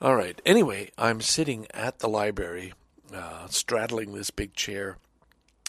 [0.00, 0.40] All right.
[0.44, 2.74] Anyway, I'm sitting at the library,
[3.14, 4.98] uh, straddling this big chair,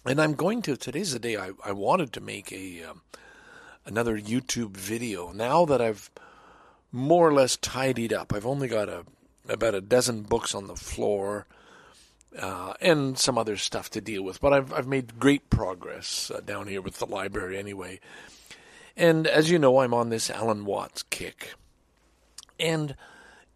[0.06, 0.76] and I'm going to.
[0.76, 3.02] Today's the day I, I wanted to make a um,
[3.86, 5.32] another YouTube video.
[5.32, 6.12] Now that I've
[6.92, 9.06] more or less tidied up, I've only got a
[9.48, 11.48] about a dozen books on the floor.
[12.38, 16.42] Uh, and some other stuff to deal with, but I've I've made great progress uh,
[16.42, 18.00] down here with the library anyway.
[18.96, 21.54] And as you know, I'm on this Alan Watts kick,
[22.60, 22.96] and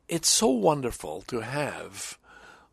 [0.08, 2.18] it's so wonderful to have.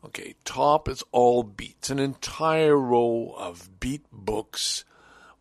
[0.05, 4.85] Okay, top is all beats, an entire row of beat books,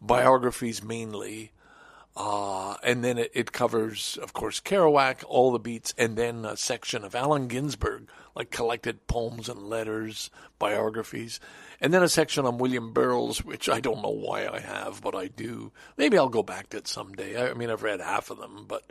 [0.01, 1.53] biographies mainly,
[2.21, 6.57] uh, and then it, it, covers, of course, Kerouac, all the beats, and then a
[6.57, 11.39] section of Allen Ginsberg, like collected poems and letters, biographies,
[11.81, 15.15] and then a section on William Burroughs, which I don't know why I have, but
[15.15, 15.71] I do.
[15.97, 17.37] Maybe I'll go back to it someday.
[17.37, 18.83] I, I mean, I've read half of them, but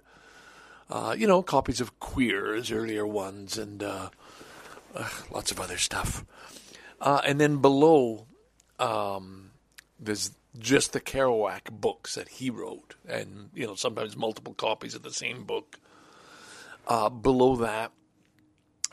[0.90, 4.08] uh, you know, copies of Queers, earlier ones, and uh,
[5.32, 6.24] lots of other stuff.
[7.02, 8.26] Uh, and then below,
[8.80, 9.52] um,
[10.00, 15.04] there's just the Kerouac books that he wrote, and you know, sometimes multiple copies of
[15.04, 15.80] the same book.
[16.88, 17.92] Uh, below that,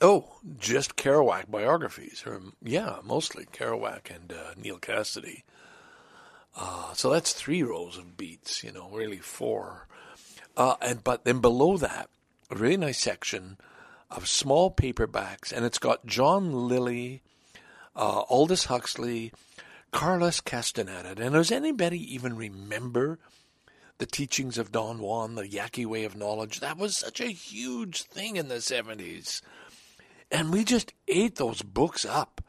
[0.01, 5.45] oh, just Kerouac biographies, or yeah, mostly Kerouac and uh, Cassidy.
[6.57, 6.97] Cassady.
[6.97, 9.87] so that's three rows of beats, you know, really four.
[10.57, 12.09] Uh, and but then below that,
[12.51, 13.59] a really nice section
[14.11, 17.23] of small paperbacks, and it's got John Lilly,
[17.97, 19.33] uh, Aldous Huxley,
[19.95, 21.15] Carlos Castaneda.
[21.17, 23.21] And does anybody even remember
[23.99, 26.59] the teachings of Don Juan, the Yaqui way of knowledge?
[26.59, 29.41] That was such a huge thing in the 70s.
[30.33, 32.43] And we just ate those books up.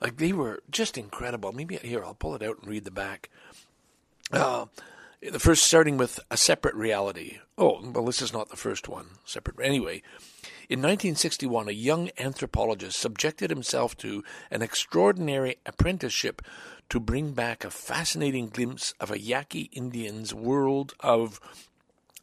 [0.00, 1.52] Like they were just incredible.
[1.52, 3.28] Maybe here, I'll pull it out and read the back.
[4.32, 4.64] Uh,
[5.20, 7.40] the first starting with a separate reality.
[7.58, 9.08] Oh, well, this is not the first one.
[9.26, 9.56] Separate.
[9.62, 10.02] Anyway,
[10.68, 16.42] in 1961, a young anthropologist subjected himself to an extraordinary apprenticeship
[16.88, 21.40] to bring back a fascinating glimpse of a Yaqui Indian's world of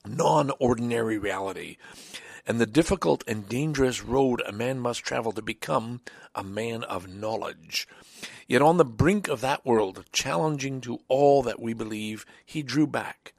[0.06, 1.78] non ordinary reality
[2.46, 6.02] and the difficult and dangerous road a man must travel to become
[6.36, 7.88] a man of knowledge.
[8.48, 12.86] Yet on the brink of that world, challenging to all that we believe, he drew
[12.86, 13.34] back.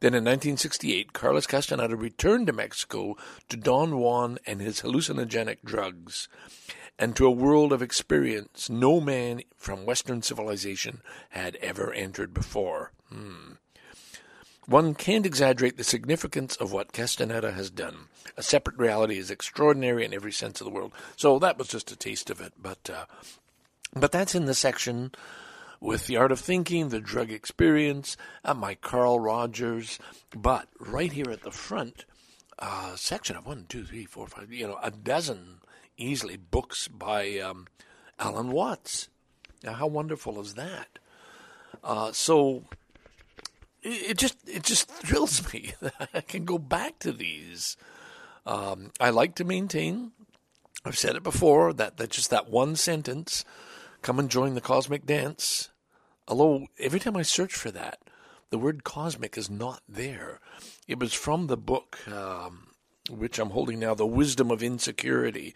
[0.00, 3.16] Then in 1968, Carlos Castaneda returned to Mexico
[3.50, 6.26] to Don Juan and his hallucinogenic drugs,
[6.98, 12.92] and to a world of experience no man from Western civilization had ever entered before.
[13.10, 13.52] Hmm.
[14.66, 18.06] One can't exaggerate the significance of what Castaneda has done.
[18.36, 20.92] A separate reality is extraordinary in every sense of the word.
[21.16, 22.52] So that was just a taste of it.
[22.56, 23.06] But uh,
[23.94, 25.12] But that's in the section
[25.80, 29.98] with the art of thinking, the drug experience, uh, my Carl Rogers.
[30.36, 32.04] But right here at the front
[32.58, 35.60] uh, section of one, two, three, four, five, you know, a dozen
[35.96, 37.66] easily books by um,
[38.18, 39.08] Alan Watts.
[39.62, 40.98] Now, how wonderful is that?
[41.82, 42.64] Uh, so
[43.82, 47.76] it, it just it just thrills me that I can go back to these.
[48.46, 50.12] Um, I like to maintain.
[50.84, 53.44] I've said it before that that just that one sentence,
[54.02, 55.70] "Come and join the cosmic dance."
[56.28, 58.00] Although every time I search for that,
[58.50, 60.40] the word "cosmic" is not there.
[60.86, 62.68] It was from the book, um,
[63.08, 65.54] which I'm holding now, "The Wisdom of Insecurity,"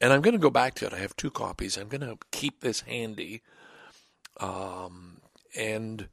[0.00, 0.92] and I'm going to go back to it.
[0.92, 1.76] I have two copies.
[1.76, 3.42] I'm going to keep this handy,
[4.38, 5.20] um,
[5.56, 6.08] and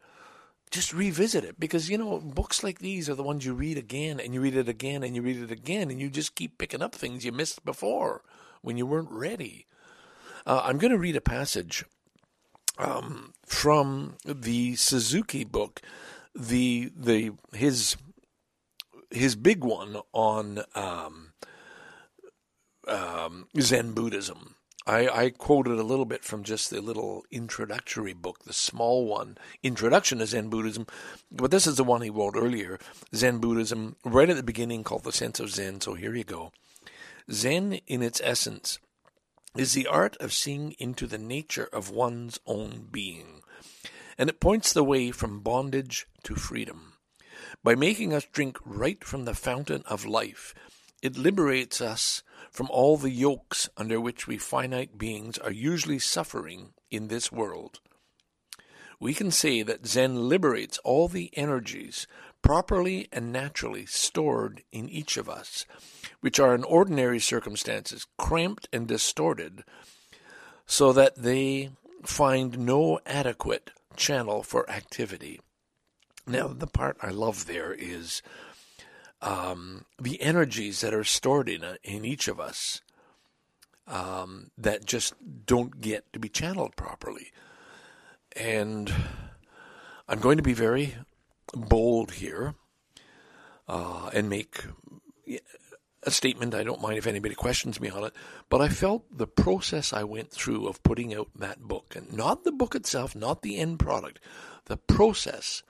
[0.71, 4.19] just revisit it because you know books like these are the ones you read again
[4.19, 6.81] and you read it again and you read it again and you just keep picking
[6.81, 8.23] up things you missed before
[8.61, 9.67] when you weren't ready.
[10.45, 11.85] Uh, I'm going to read a passage
[12.77, 15.81] um, from the Suzuki book,
[16.33, 17.97] the the his
[19.09, 21.33] his big one on um,
[22.87, 24.55] um, Zen Buddhism.
[24.87, 29.37] I, I, quoted a little bit from just the little introductory book, the small one,
[29.61, 30.87] Introduction to Zen Buddhism.
[31.31, 32.79] But this is the one he wrote earlier,
[33.13, 35.81] Zen Buddhism, right at the beginning called The Sense of Zen.
[35.81, 36.51] So here you go.
[37.31, 38.79] Zen, in its essence,
[39.55, 43.41] is the art of seeing into the nature of one's own being,
[44.17, 46.93] and it points the way from bondage to freedom.
[47.63, 50.53] By making us drink right from the fountain of life,
[51.01, 56.73] it liberates us from all the yokes under which we finite beings are usually suffering
[56.89, 57.79] in this world.
[58.99, 62.05] We can say that Zen liberates all the energies
[62.41, 65.65] properly and naturally stored in each of us,
[66.21, 69.63] which are in ordinary circumstances cramped and distorted,
[70.65, 71.71] so that they
[72.03, 75.39] find no adequate channel for activity.
[76.25, 78.21] Now, the part I love there is
[79.21, 82.81] um, the energies that are stored in in each of us
[83.87, 85.13] um, that just
[85.45, 87.31] don't get to be channeled properly.
[88.35, 88.91] And
[90.07, 90.95] I'm going to be very
[91.53, 92.55] bold here
[93.67, 94.63] uh, and make
[96.03, 96.55] a statement.
[96.55, 98.13] I don't mind if anybody questions me on it,
[98.49, 102.43] but I felt the process I went through of putting out that book, and not
[102.43, 104.19] the book itself, not the end product,
[104.65, 105.63] the process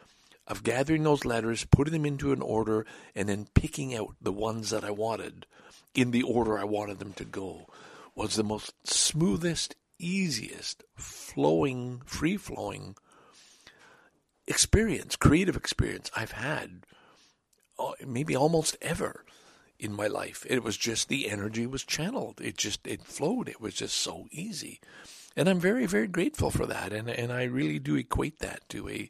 [0.47, 4.69] of gathering those letters, putting them into an order, and then picking out the ones
[4.69, 5.45] that I wanted
[5.93, 7.67] in the order I wanted them to go
[8.15, 12.95] was the most smoothest, easiest, flowing, free flowing
[14.51, 16.85] experience, creative experience I've had
[17.79, 19.25] uh, maybe almost ever
[19.79, 20.45] in my life.
[20.47, 22.39] It was just the energy was channeled.
[22.39, 23.49] It just it flowed.
[23.49, 24.79] It was just so easy.
[25.35, 26.93] And I'm very, very grateful for that.
[26.93, 29.09] And and I really do equate that to a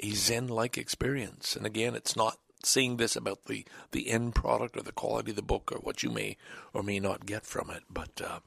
[0.00, 1.56] a Zen like experience.
[1.56, 5.36] And again, it's not saying this about the, the end product or the quality of
[5.36, 6.36] the book or what you may
[6.72, 8.40] or may not get from it, but uh,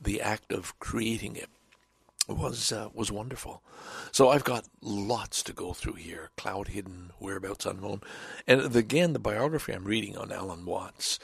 [0.00, 1.48] the act of creating it
[2.28, 3.62] was uh, was wonderful.
[4.12, 6.30] So I've got lots to go through here.
[6.36, 8.02] Cloud hidden, whereabouts unknown,
[8.46, 11.18] and again the biography I'm reading on Alan Watts.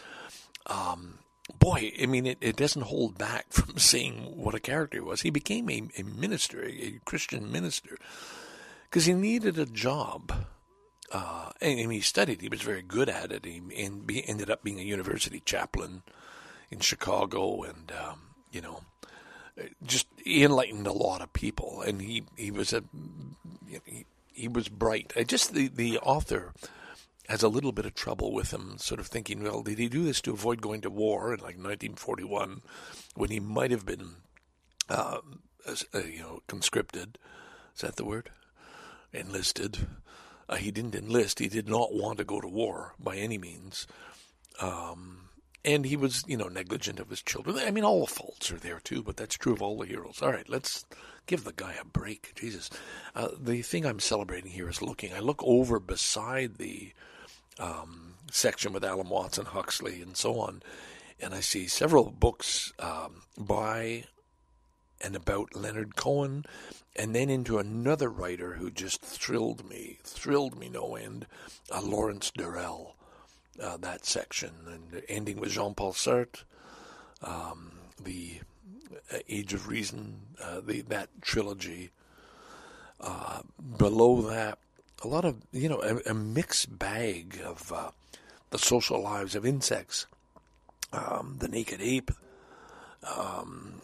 [0.66, 1.20] Um,
[1.58, 5.22] boy, I mean, it, it doesn't hold back from saying what a character he was.
[5.22, 7.98] He became a, a minister, a Christian minister,
[8.84, 10.32] because he needed a job.
[11.12, 12.40] Uh, and, he studied.
[12.40, 13.44] He was very good at it.
[13.44, 16.02] He and be, ended up being a university chaplain
[16.68, 18.80] in Chicago, and um, you know,
[19.84, 21.82] just he enlightened a lot of people.
[21.82, 22.82] And he he was a
[23.84, 25.12] he, he was bright.
[25.16, 26.52] I just the the author
[27.28, 30.04] has a little bit of trouble with him, sort of thinking, well, did he do
[30.04, 32.62] this to avoid going to war in like 1941,
[33.16, 34.14] when he might have been,
[34.88, 35.18] uh,
[35.66, 37.18] uh, you know, conscripted?
[37.74, 38.30] Is that the word?
[39.12, 39.86] enlisted.
[40.48, 41.38] Uh, he didn't enlist.
[41.38, 43.86] He did not want to go to war by any means.
[44.60, 45.25] Um,
[45.66, 47.58] and he was, you know, negligent of his children.
[47.58, 50.22] I mean, all faults are there too, but that's true of all the heroes.
[50.22, 50.86] All right, let's
[51.26, 52.32] give the guy a break.
[52.36, 52.70] Jesus.
[53.14, 55.12] Uh, the thing I'm celebrating here is looking.
[55.12, 56.92] I look over beside the
[57.58, 60.62] um, section with Alan Watson, Huxley, and so on,
[61.20, 64.04] and I see several books um, by
[65.00, 66.46] and about Leonard Cohen
[66.98, 71.26] and then into another writer who just thrilled me, thrilled me no end,
[71.70, 72.96] uh, Lawrence Durrell,
[73.60, 76.44] uh, that section, and ending with Jean Paul Sartre,
[77.22, 78.40] um, the
[79.12, 81.90] uh, Age of Reason, uh, the that trilogy.
[82.98, 83.42] Uh,
[83.76, 84.58] below that,
[85.04, 87.90] a lot of you know a, a mixed bag of uh,
[88.50, 90.06] the social lives of insects,
[90.92, 92.10] um, the naked ape.
[93.16, 93.80] Um,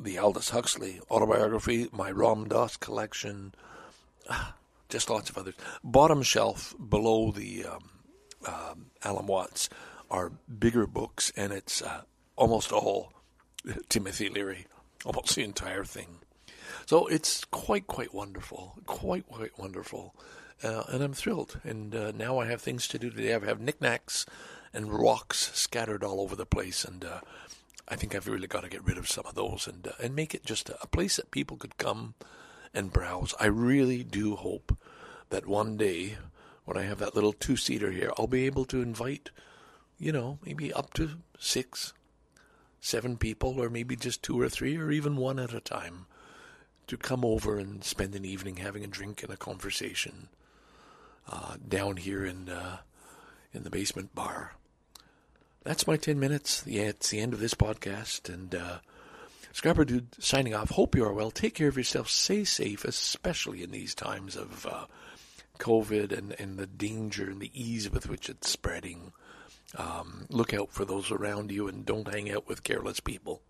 [0.00, 3.54] the Aldous Huxley autobiography, my Ram Dass collection,
[4.88, 5.54] just lots of others.
[5.84, 7.90] Bottom shelf below the um,
[8.46, 9.68] um, Alan Watts
[10.10, 12.02] are bigger books, and it's uh,
[12.36, 13.12] almost all
[13.88, 14.66] Timothy Leary,
[15.04, 16.18] almost the entire thing.
[16.86, 20.14] So it's quite, quite wonderful, quite, quite wonderful,
[20.62, 21.60] uh, and I'm thrilled.
[21.64, 23.34] And uh, now I have things to do today.
[23.34, 24.26] I have knickknacks
[24.72, 27.20] and rocks scattered all over the place, and uh,
[27.88, 30.14] I think I've really got to get rid of some of those and uh, and
[30.14, 32.14] make it just a, a place that people could come
[32.72, 33.34] and browse.
[33.40, 34.76] I really do hope
[35.30, 36.16] that one day,
[36.64, 39.30] when I have that little two seater here, I'll be able to invite,
[39.98, 41.92] you know, maybe up to six,
[42.80, 46.06] seven people, or maybe just two or three, or even one at a time,
[46.86, 50.28] to come over and spend an evening having a drink and a conversation
[51.28, 52.78] uh, down here in uh,
[53.52, 54.52] in the basement bar
[55.64, 56.64] that's my 10 minutes.
[56.66, 58.32] Yeah, it's the end of this podcast.
[58.32, 58.78] And uh,
[59.52, 60.70] Scrapper Dude signing off.
[60.70, 61.30] Hope you are well.
[61.30, 62.08] Take care of yourself.
[62.08, 64.86] Stay safe, especially in these times of uh,
[65.60, 69.12] COVID and, and the danger and the ease with which it's spreading.
[69.76, 73.42] Um, look out for those around you and don't hang out with careless people.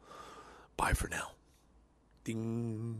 [0.76, 1.30] Bye for now.
[2.24, 2.98] Ding.